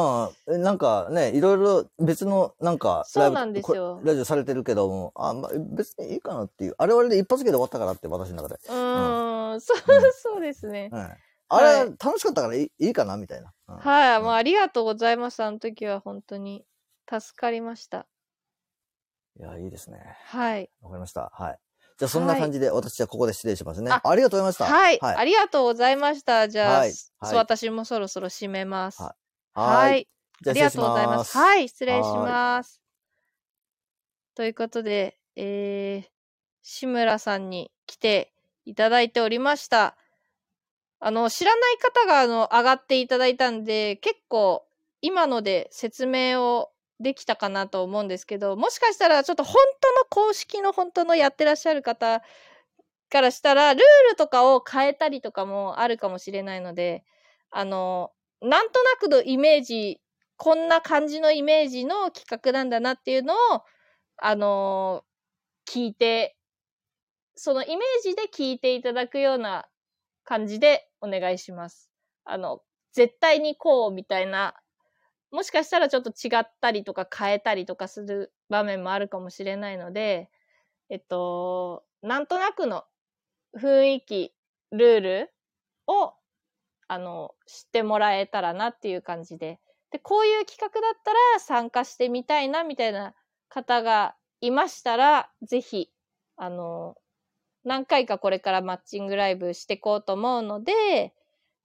[0.51, 0.55] ん。
[0.55, 6.75] えなんかね、いろいろ別の、なんか、そうなんですよこラジオされてるけども、あ、まあ、別にいいかなっていう。
[6.79, 8.55] あれはあれで一発芸で終わったからって、私の中で。
[8.55, 10.91] うーん、そう、うんそうですね。
[10.93, 11.19] はい。
[11.51, 13.53] あれは楽しかったからいいいいかなみたいな。
[13.69, 15.43] うんはい、うんもうありがとうございます。
[15.43, 16.65] あの時は本当に
[17.11, 18.07] 助かりました。
[19.39, 19.99] いや、いいですね。
[20.27, 20.71] はい。
[20.81, 21.31] わかりました。
[21.33, 21.59] はい。
[21.99, 23.91] じゃあ、そんな感じで、私はここで失礼しますね。
[23.91, 24.65] あありがとうございました。
[24.65, 25.17] はい、はい。
[25.17, 26.49] ありがとうございました。
[26.49, 26.93] じゃあ、はい
[27.33, 29.03] 私もそろそろ締めます。
[29.03, 29.15] は
[29.53, 30.09] はい。
[30.43, 31.37] じゃあ、ありがとうございます。
[31.37, 31.41] い。
[31.41, 32.81] はい、失礼します。
[34.35, 36.09] ということで、えー、
[36.63, 38.33] 志村さんに来て
[38.65, 39.97] いただいておりました。
[41.01, 44.67] あの、知らない方が、あの、上がっていただいたんで、結構、
[45.03, 46.71] 今ので説明を
[47.01, 52.23] できたかなと思うんですけど、もしかしたら、ちょっと本当の公式の本当のやってらっしゃる方
[53.09, 57.05] からしたら、ルールとかを変えたりとかもあるかもしれないので、
[57.51, 60.01] あの、なんとなくのイメージ
[60.41, 63.37] こんな感じのイメージの企画なんだなっていうのを、
[64.17, 65.05] あの
[65.69, 66.35] 聞いて、
[67.35, 69.69] そのイメージで聞いていただくような
[70.25, 71.91] 感じでお願いします。
[72.25, 74.55] あの、絶対にこうみたいな、
[75.31, 80.31] もしかしたらちょっと違ったりとか変えたりとかする場面もあるかもしれないので、
[80.91, 82.85] えっと、なんとなくの
[83.57, 84.35] 雰囲気、
[84.73, 85.35] ルール
[85.87, 86.15] を、
[86.89, 93.15] あの、知ってもらえたらなっていう感じで、で、こういう企画だったら参加してみたいなみたいな
[93.49, 95.93] 方がいましたら、ぜひ、
[96.37, 96.97] あの、
[97.65, 101.15] 何回かこれからマッチングライブしていこうと思うので、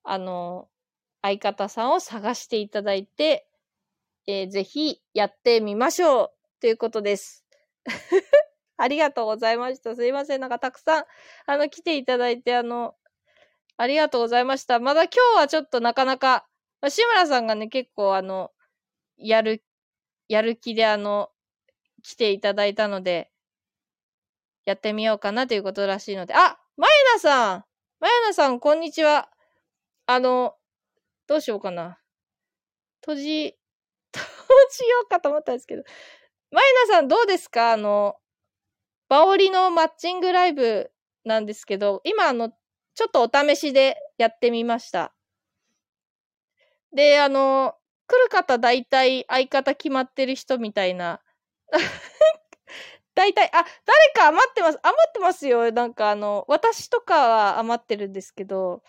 [0.04, 0.68] あの、
[1.22, 3.48] 相方さんを探していただいて、
[4.28, 7.46] えーぜひやってみましょうということです。
[8.78, 9.96] ありがとうございました。
[9.96, 10.42] すいません。
[10.42, 11.06] なんかたくさん、
[11.46, 12.96] あの、来ていただいて、あの、
[13.78, 14.80] ありがとうございました。
[14.80, 16.48] まだ今日はちょっとなかなか、
[16.82, 18.52] まあ志村さんがね、結構あの、
[19.18, 19.64] やる、
[20.28, 21.32] やる気であの、
[22.04, 23.32] 来ていただいたので、
[24.66, 26.34] やってみようかなということらしいので。
[26.34, 27.66] あまゆなさん
[28.00, 29.30] まゆなさん、こんにちは。
[30.08, 30.56] あの、
[31.28, 32.00] どうしようかな。
[33.02, 33.58] 閉じ、
[34.14, 34.26] 閉
[34.72, 35.84] じようかと思ったんですけど。
[36.52, 37.74] まゆなさん、どうですか？
[37.74, 38.18] あの、
[39.10, 40.92] バオリのマッチングライブ
[41.26, 42.52] なんですけど、今あの、
[42.96, 45.14] ちょっとお試しでやってみました。
[46.94, 47.76] で、あの、
[48.08, 51.22] 来る方大体相方決まってる人みたいな。
[53.16, 54.80] 大体、あ、誰か余ってます。
[54.84, 55.72] 余ってますよ。
[55.72, 58.84] なんかあの、私とかは余ってるんですけど、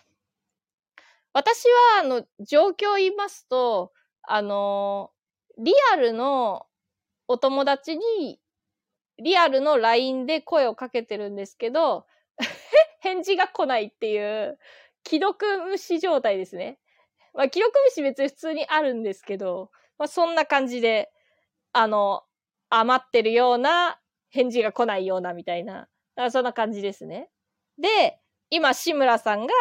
[1.33, 1.65] 私
[1.95, 5.13] はあの、状況を言いますと、あの、
[5.59, 6.67] リアルの
[7.29, 8.41] お友達に、
[9.19, 12.07] リアルの LINE で声をかけてるんですけど、
[13.01, 14.59] 返事が来ないっていう、
[15.07, 16.79] 既読無視状態ですね。
[17.33, 21.13] まあ、既読無視別に普通にあるんですけど、まあ、そんな感じで、
[21.73, 22.25] あの、
[22.71, 24.01] 余ってるような、
[24.37, 27.31] 返事が来ないようなみたいな、あそんな感じですね。
[27.79, 28.21] で、
[28.51, 29.55] 今、志村さんが、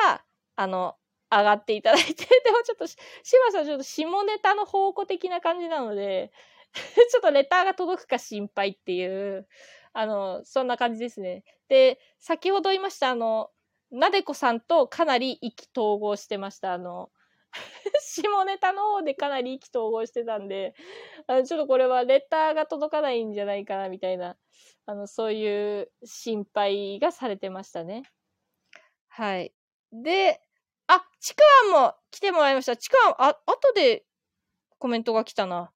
[0.57, 0.95] あの、
[1.31, 2.13] 上がっていただいて、
[2.43, 2.97] でもちょっと、志
[3.39, 6.31] 村さんちょっと下ネタの宝庫的な感じなので、
[6.73, 9.47] ちょっとレターが届くか心配っていう、
[9.93, 11.43] あの、そんな感じですね。
[11.69, 13.51] で、先ほど言いました、あの、
[13.91, 16.73] なでこさんとかなり意気投合してました。
[16.73, 17.11] あの、
[18.01, 20.73] 下ネタの方でかなり意気投合してたんで、
[21.27, 24.37] あのちょっとこれはレターが届かないんじゃないかな、みたいな、
[24.85, 28.03] あの、そういう心配がされてましたね。
[29.07, 29.53] はい。
[29.91, 30.41] で、
[30.87, 31.41] あ、ちく
[31.71, 32.75] わも来てもらいました。
[32.75, 34.05] ちくわん、あ、後で
[34.77, 35.71] コメントが来たな。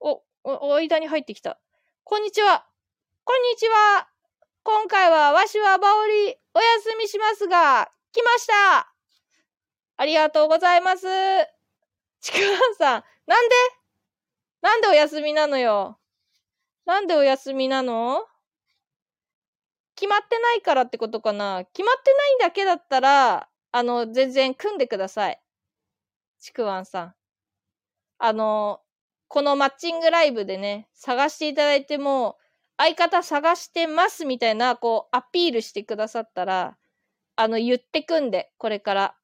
[0.00, 1.60] お、お、間に入ってきた。
[2.04, 2.66] こんにちは。
[3.24, 4.08] こんにちは。
[4.62, 8.89] 今回はわしはバオリお休みしますが、来ました
[10.00, 11.06] ありがとうございます。
[12.22, 13.54] ちくわんさん、なんで？
[14.62, 15.98] なんでお休みなのよ？
[16.86, 18.22] なんでお休みなの？
[19.96, 21.66] 決まってないからってことかな？
[21.74, 25.42] 決まってないだけだったら、あの、全然組んでください。
[26.40, 27.14] ちくわんさん。
[28.16, 28.80] あの、
[29.28, 32.38] このマッチングライブでね、探していただいても、
[32.78, 36.78] 相方探してますみたいな、こう、アピールしてくださったら、
[37.36, 39.14] あの、言ってくんで、これから。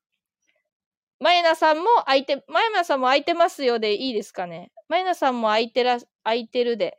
[1.20, 4.70] まゆなさんも空いて、まゆなさんも空いてますよでいいですかね？
[4.88, 6.98] まゆなさんも空いてら、空いてるで。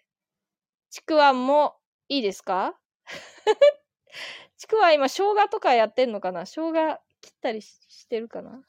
[0.92, 1.76] ちくわんも
[2.10, 2.76] いいですか？
[4.58, 6.46] ちくわん今生姜とかやってんのかな？
[6.46, 8.64] 生姜切ったりししてるかな？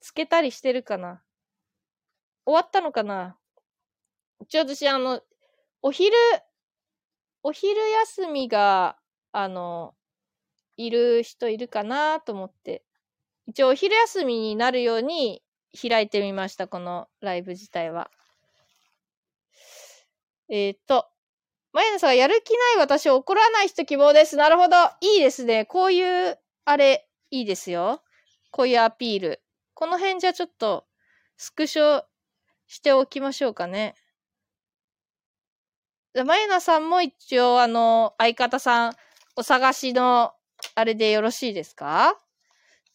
[0.00, 1.22] つけたりしてるかな？
[2.46, 3.36] 終わったのかな？
[4.40, 5.22] 一応私、あの、
[5.82, 6.12] お昼、
[7.42, 8.98] お昼休みが、
[9.32, 9.94] あの、
[10.76, 12.84] いる人いるかなと思って、
[13.46, 15.42] 一応お昼休みになるように
[15.80, 18.10] 開いてみました、このライブ自体は。
[20.48, 21.06] えっ、と、
[21.72, 24.36] マイナさんがやる気ない私を怒らない人希望です。
[24.36, 24.76] なるほど。
[25.00, 25.64] いいですね。
[25.66, 28.02] こういう、あれ、いいですよ。
[28.50, 29.42] こういうアピール。
[29.74, 30.86] この辺じゃちょっと、
[31.36, 32.04] スクショ
[32.66, 33.94] しておきましょうかね。
[36.24, 38.96] マユナさんも一応、あの、相方さん、
[39.36, 40.32] お探しの、
[40.74, 42.18] あれでよろしいですか？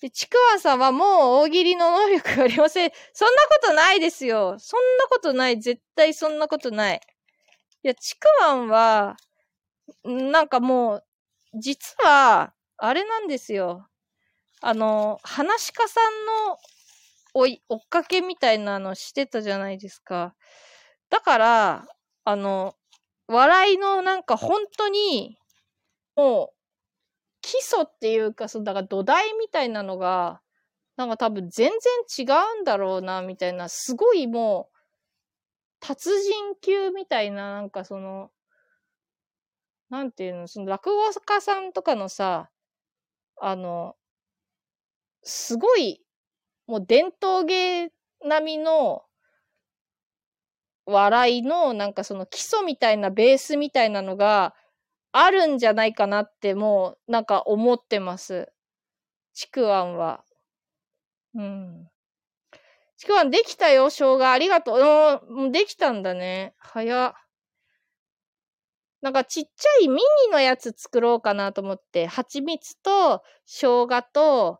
[0.02, 1.08] で、ちくわさんはもう
[1.44, 2.92] 大喜利の能力ありません。
[3.14, 4.58] そんなことないですよ。
[4.58, 5.62] そんなことない。
[5.62, 7.02] 絶対そんなことない。
[7.84, 9.16] いや、ちくわんは、
[10.04, 11.04] なんかもう、
[11.60, 13.88] 実は、あれなんですよ。
[14.62, 16.58] あの、話し家さんの
[17.36, 20.36] 追い、追っかけみたいなのしてたじゃないですか。
[21.12, 21.86] だから、
[22.26, 22.76] あの、
[23.28, 25.38] 笑いのなんか本当に、
[26.16, 26.61] もう、
[27.42, 30.42] 基礎っていうか、その、だから土台みたいなのが、
[30.98, 31.72] なんか多分全
[32.16, 32.30] 然違
[32.60, 34.78] うんだろうな、みたいな、すごいもう、
[35.80, 38.32] 達人級みたいな、なんかその、
[39.90, 42.50] なんていうの、その落語家さんとかのさ、
[43.42, 43.96] あの、
[45.24, 46.02] すごい、
[46.68, 47.92] もう伝統芸
[48.24, 49.04] 並みの
[50.86, 54.54] 笑いのなんかその基礎みたいなベースみたいなのが
[55.12, 58.52] あるんじゃないかなってもうなんか思ってます。
[59.34, 60.24] ちくわんは。
[61.36, 61.90] うん。
[62.98, 64.32] ちくわんできたよ、生姜。
[64.32, 64.76] ありがと
[65.28, 65.34] う。
[65.34, 66.54] もうできたんだね。
[66.58, 67.14] 早っ。
[69.02, 70.02] なんかちっちゃいミニ
[70.32, 74.60] のやつ作ろうかなと思って、蜂蜜と生姜と、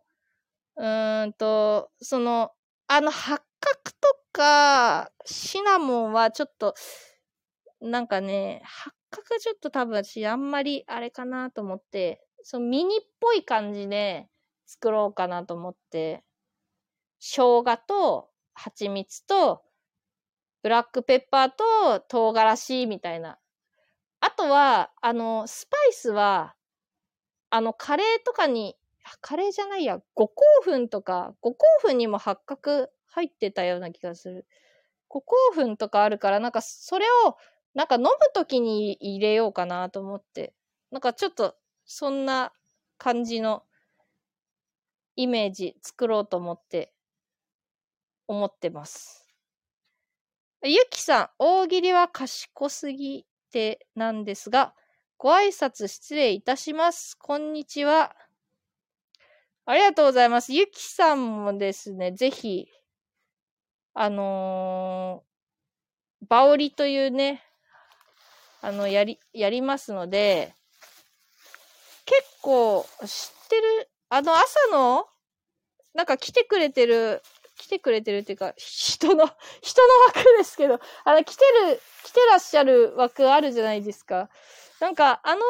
[0.78, 2.52] うーんと、その、
[2.88, 3.44] あの、八角
[4.02, 6.74] とか、シナモンはちょっと、
[7.82, 14.28] なんかね、八角ちょっと多分私あんまりあれかなと思って、そのミニっぽい感じで
[14.66, 16.24] 作ろうかなと思って、
[17.20, 19.64] 生姜と蜂蜜と、
[20.64, 23.38] ブラックペッパーと唐辛子みたいな。
[24.20, 26.56] あとは、あの、スパイスは、
[27.50, 28.78] あの、カレーとかに、
[29.22, 34.48] カレーじゃないや、五香粉とか、五香粉にも八角入ってたような気がする。
[35.08, 37.36] 五香粉とかあるから、なんかそれを、
[37.74, 40.54] なんか飲むときに入れようかなと思って。
[40.92, 41.56] なんかちょっと、
[41.86, 42.52] そんな
[42.98, 43.64] 感じの
[45.16, 46.94] イメージ作ろうと思って、
[48.28, 49.28] 思ってます。
[50.64, 54.76] ゆきさん、大喜利は賢すぎてなんですが、
[55.18, 57.16] ご挨拶失礼いたします。
[57.18, 58.16] こんにちは。
[59.66, 60.54] ありがとうございます。
[60.54, 62.68] ゆきさんもですね、ぜひ、
[63.94, 67.44] あのー、バオリというね、
[68.62, 70.54] あの、やり、やりますので、
[72.06, 75.08] 結構知ってる、あの朝の、
[75.94, 77.22] なんか来てくれてる、
[77.58, 79.30] 来てくれてるっていうか、人の、
[79.62, 84.30] 人の枠ですけど、あの、来てる、来てらっしゃる枠あるじゃないですか。
[84.80, 85.42] なんか、あの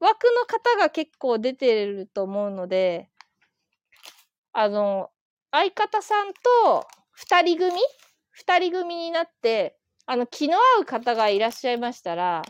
[0.00, 3.08] 枠の方が結構出てると思うので、
[4.52, 5.10] あの、
[5.50, 7.80] 相方さんと二人組？
[8.30, 9.76] 二人組になって、
[10.06, 12.42] あの、気の合う方がいらっしゃいましたら、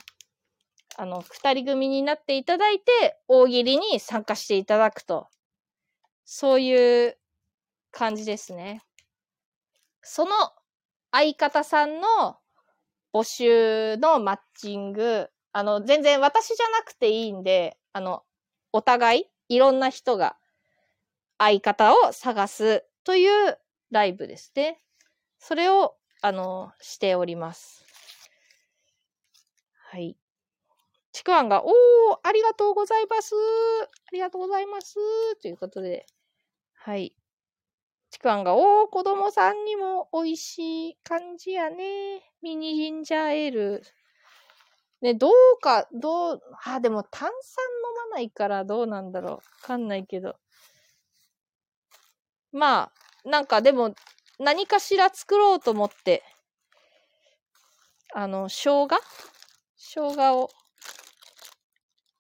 [0.96, 5.28] あの、二人組になっていただいて、大喜利に参加していただくと。
[6.24, 7.18] そういう
[7.90, 8.82] 感じですね。
[10.02, 10.32] その
[11.12, 12.38] 相方さんの
[13.12, 18.24] 募集のマッチング、あの、全然私じゃなくていいんで、あの、
[18.72, 20.36] お互い、いろんな人が
[21.38, 23.59] 相方を探すという
[23.90, 24.80] ライブですね。
[25.38, 27.84] それを、あの、しております。
[29.90, 30.16] はい。
[31.12, 31.70] ちくわんが、おー、
[32.22, 33.34] ありがとうございます。
[33.34, 34.94] ありがとうございます。
[35.42, 36.06] ということで、
[36.72, 37.14] はい。
[38.10, 42.22] ちくわんが、おー、子供さんにも美味しい感じやね。
[42.40, 43.82] ミニジンジャーエール。
[45.02, 49.32] ね、どうか、どう、あ、でも炭酸飲まないからどうなんだろう。
[49.32, 50.36] わかんないけど。
[52.50, 52.90] ま
[53.24, 53.94] あ、なんかでも、
[54.39, 56.22] 何かしら作ろうと思って、
[58.14, 58.89] あの、生姜？
[59.76, 60.51] 生姜を、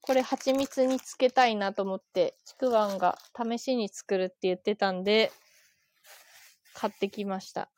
[0.00, 5.32] これ蜂蜜につけたいなと思って、ちくわんが試しに作るって言ってたんで、
[6.74, 7.70] 買ってきました。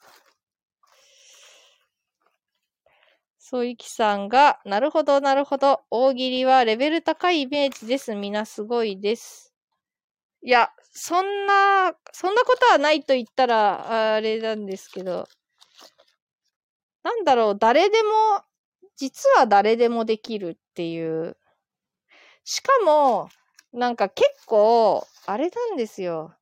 [3.38, 5.84] そういきさんが、なるほど、なるほど。
[5.90, 8.14] 大喜利はレベル高いイメージです。
[8.14, 9.54] みなすごいです。
[10.42, 15.28] いや、そんな、そんなことはないと言ったら、あれなんですけど、
[17.02, 18.42] なんだろう、誰でも、
[18.96, 21.36] 実は誰でもできるっていう。
[22.44, 23.28] しかも、
[23.74, 26.34] なんか結構、あれなんですよ。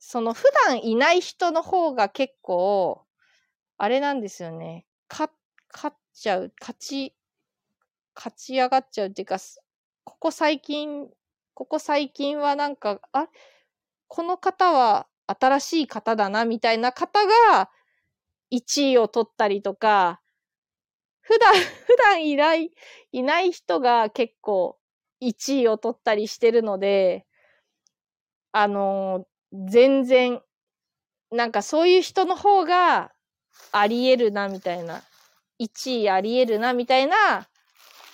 [0.00, 3.06] その普段いない人の方が結構、
[3.78, 4.86] あれなんですよね。
[5.06, 5.30] か、
[5.72, 7.14] 勝っちゃう、勝ち、
[8.16, 9.38] 勝ち上がっちゃうっていうか、
[10.02, 11.08] ここ最近、
[11.56, 13.28] ここ最近はなんか、あ、
[14.08, 17.70] この方は新しい方だな、みたいな方が
[18.50, 20.20] 1位を取ったりとか、
[21.22, 21.54] 普段、
[21.88, 22.70] 普段いない、
[23.10, 24.78] いない人が結構
[25.22, 27.26] 1位を取ったりしてるので、
[28.52, 29.24] あのー
[29.70, 30.42] 全然、
[31.30, 33.12] なんかそういう人の方が
[33.72, 35.02] あり得るな、みたいな。
[35.58, 37.48] 1位あり得るな、みたいな。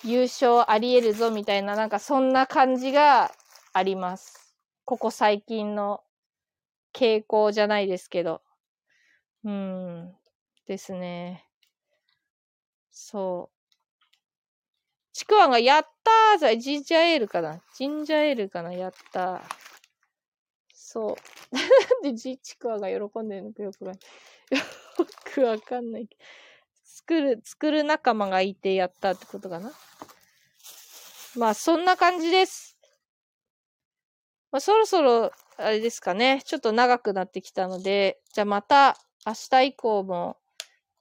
[0.04, 3.32] 優勝あり得るぞ、みたいな、なんかそんな感じが
[3.72, 4.56] あります。
[4.84, 6.02] ここ最近の
[6.92, 8.42] 傾向じゃないですけど。
[9.44, 10.14] うん。
[10.66, 11.46] ですね。
[12.90, 13.56] そう。
[15.12, 15.86] ちくわがやっ
[16.40, 17.62] たージンジャーエールかな？
[17.76, 19.42] ジンジャーエールかなやったー。
[20.72, 21.16] そう。
[21.54, 24.02] なんでジちくわが喜んでるのかよくわかんない。
[24.50, 26.08] よくわかんない。
[27.02, 29.72] 作る、作る仲間がいてやったってことかな。
[31.36, 32.78] まあ、そんな感じです。
[34.50, 36.42] まあ、そろそろ、あれですかね。
[36.44, 38.96] ちょっと長くなってきたので、じゃあまた
[39.26, 40.36] 明日以降も、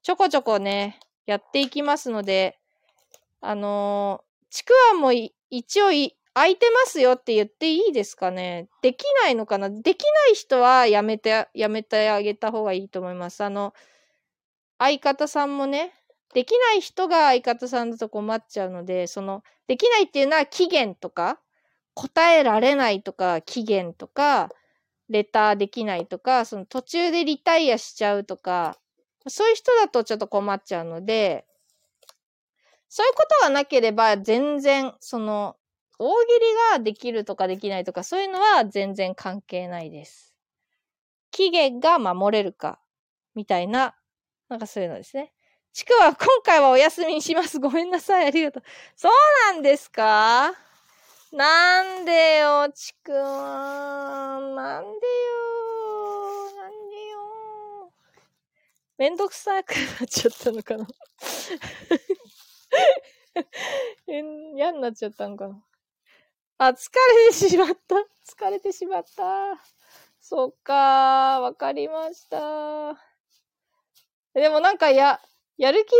[0.02, 2.60] ちょこちょこね、やっていきますので、
[3.42, 5.14] あのーちくわも
[5.50, 13.44] 一応い空いてますよって言っていいですかねできないのかなできない人はやめて、やめてあげた方がいいと思います。
[13.44, 13.74] あの、
[14.84, 15.94] 相方さんもね、
[16.34, 21.40] できない人が相方さんだと困っちゃうので、その、できないっていうのは期限とか、
[21.94, 24.50] 答えられないとか、期限とか、
[25.08, 28.80] レターできないとか、その途中でリタイアしちゃうとか、
[29.28, 31.46] そういう人だとちょっと困っちゃうので、
[32.90, 35.58] そういうことがなければ全然、その、
[36.00, 36.40] 大喜利
[36.72, 40.34] ができるとかできないとか、そういうのは全然関係ないです。
[41.30, 42.80] 期限が守れるか、
[43.36, 43.96] みたいな、
[44.52, 45.32] なんかそういうのですね。
[45.72, 47.58] ちくわ、今回はお休みにします。
[47.62, 48.28] ごめんなさい。
[48.28, 48.64] ありがとう。
[48.98, 49.12] そう
[49.54, 50.54] なんですか？
[51.32, 54.42] なんでよ、ちくわ。
[54.42, 54.96] なんでよ。
[56.58, 57.94] なんでよ。
[58.98, 60.86] めんどくさくなっちゃったのかな？
[64.06, 65.64] 嫌になっちゃったのかな？
[66.58, 66.90] あ、疲
[67.26, 67.96] れてしまった。
[68.28, 69.58] 疲れてしまった。
[70.20, 73.11] そっか、わかりました。
[74.34, 75.20] でもなんかや、
[75.58, 75.92] やる気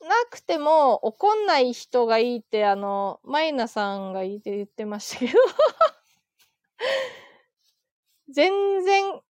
[0.00, 5.32] なく、なくても怒んない人がいいって、あの、マイナさんがいいって言ってましたけど。
[8.28, 9.20] 全然、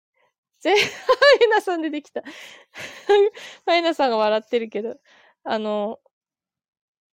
[0.60, 2.22] 全、 マイナさん出てきた。
[3.66, 4.96] マイナさんが笑ってるけど、
[5.44, 6.00] あの、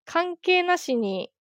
[0.05, 1.32] 関係なしに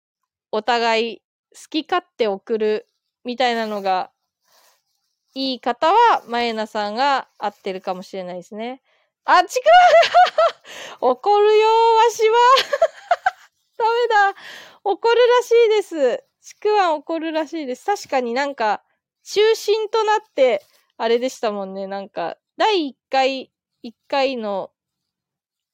[0.53, 1.22] お互い
[1.53, 2.89] 好き勝手送る
[3.24, 4.12] みたいなのが
[5.35, 8.83] いい方は、マエナさんが合ってるかもしれないですね。
[9.31, 9.66] あ、ちく
[11.03, 12.37] わ怒るよわしは
[13.76, 14.35] ダメだ
[14.85, 16.24] 怒るらしいです。
[16.41, 17.85] ちくわん怒るらしいです。
[17.85, 18.83] 確かになんか、
[19.24, 20.64] 中心となって、
[20.97, 21.87] あれでしたもんね。
[21.87, 23.53] なんか、第1回、
[23.83, 24.73] 1回の、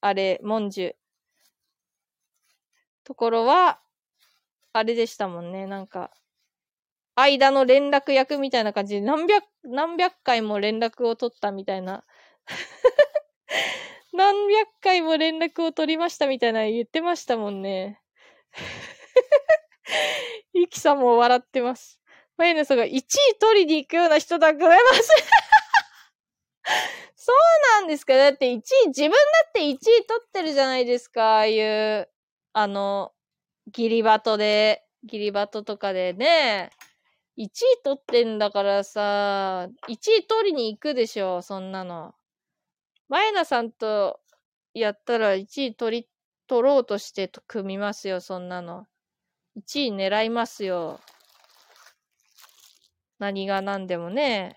[0.01, 0.93] あれ、文殊。
[3.05, 3.79] ところは、
[4.73, 5.65] あれでしたもんね。
[5.65, 6.11] なんか、
[7.15, 12.03] 間の連絡役みたいな感じで何百、何百回も連絡を取ったみたいな。
[14.13, 18.01] 何百回も連絡を取りましたみたいな言ってましたもんね。
[20.53, 21.99] ゆきさんも笑ってます。
[22.37, 23.03] マイナスが1位
[23.39, 25.03] 取りに行くような人だ、ごめんなさい。
[27.15, 27.35] そう
[27.81, 29.17] なんですかだって1位、自分だ
[29.49, 31.37] って1位取ってるじゃないですか。
[31.37, 32.09] ああいう、
[32.53, 33.13] あの、
[33.71, 36.71] ギリバトで、ギリバトとかでね、
[37.37, 37.49] 1位
[37.83, 42.15] 取ってんだからさ、1位取りに行くでしょ、そんなの。
[43.07, 44.19] マイナさんと
[44.73, 46.09] やったら1位取り、
[46.47, 48.87] 取ろうとして組みますよ、そんなの。
[49.57, 50.99] 1位狙いますよ。
[53.19, 54.55] 何が何でもね。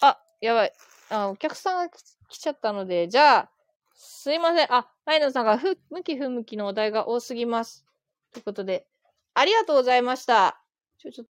[0.00, 0.72] あ、やばい。
[1.10, 1.90] あ、お客さんが
[2.28, 3.50] 来ちゃったので、じゃあ、
[3.94, 4.72] すいません。
[4.72, 7.84] あ、マイナさんがふ、向き不向きのお題が多すぎます。
[8.32, 8.86] ということで、
[9.34, 10.62] ありがとうございました。
[10.98, 11.24] ちょ、ちょ、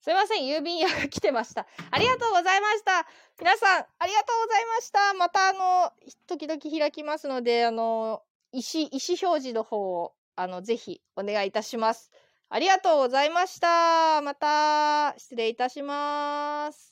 [0.00, 0.46] すいません。
[0.46, 1.66] 郵便屋が来てました。
[1.90, 3.06] ありがとうございました。
[3.38, 5.14] 皆さん、ありがとうございました。
[5.14, 5.92] また、あの、
[6.26, 8.22] 時々開きますので、あの、
[8.52, 12.10] 石、石表示の方を、あの、ぜひ、お願いいたします。
[12.48, 14.20] ありがとうございました。
[14.22, 16.87] また、失礼いたします。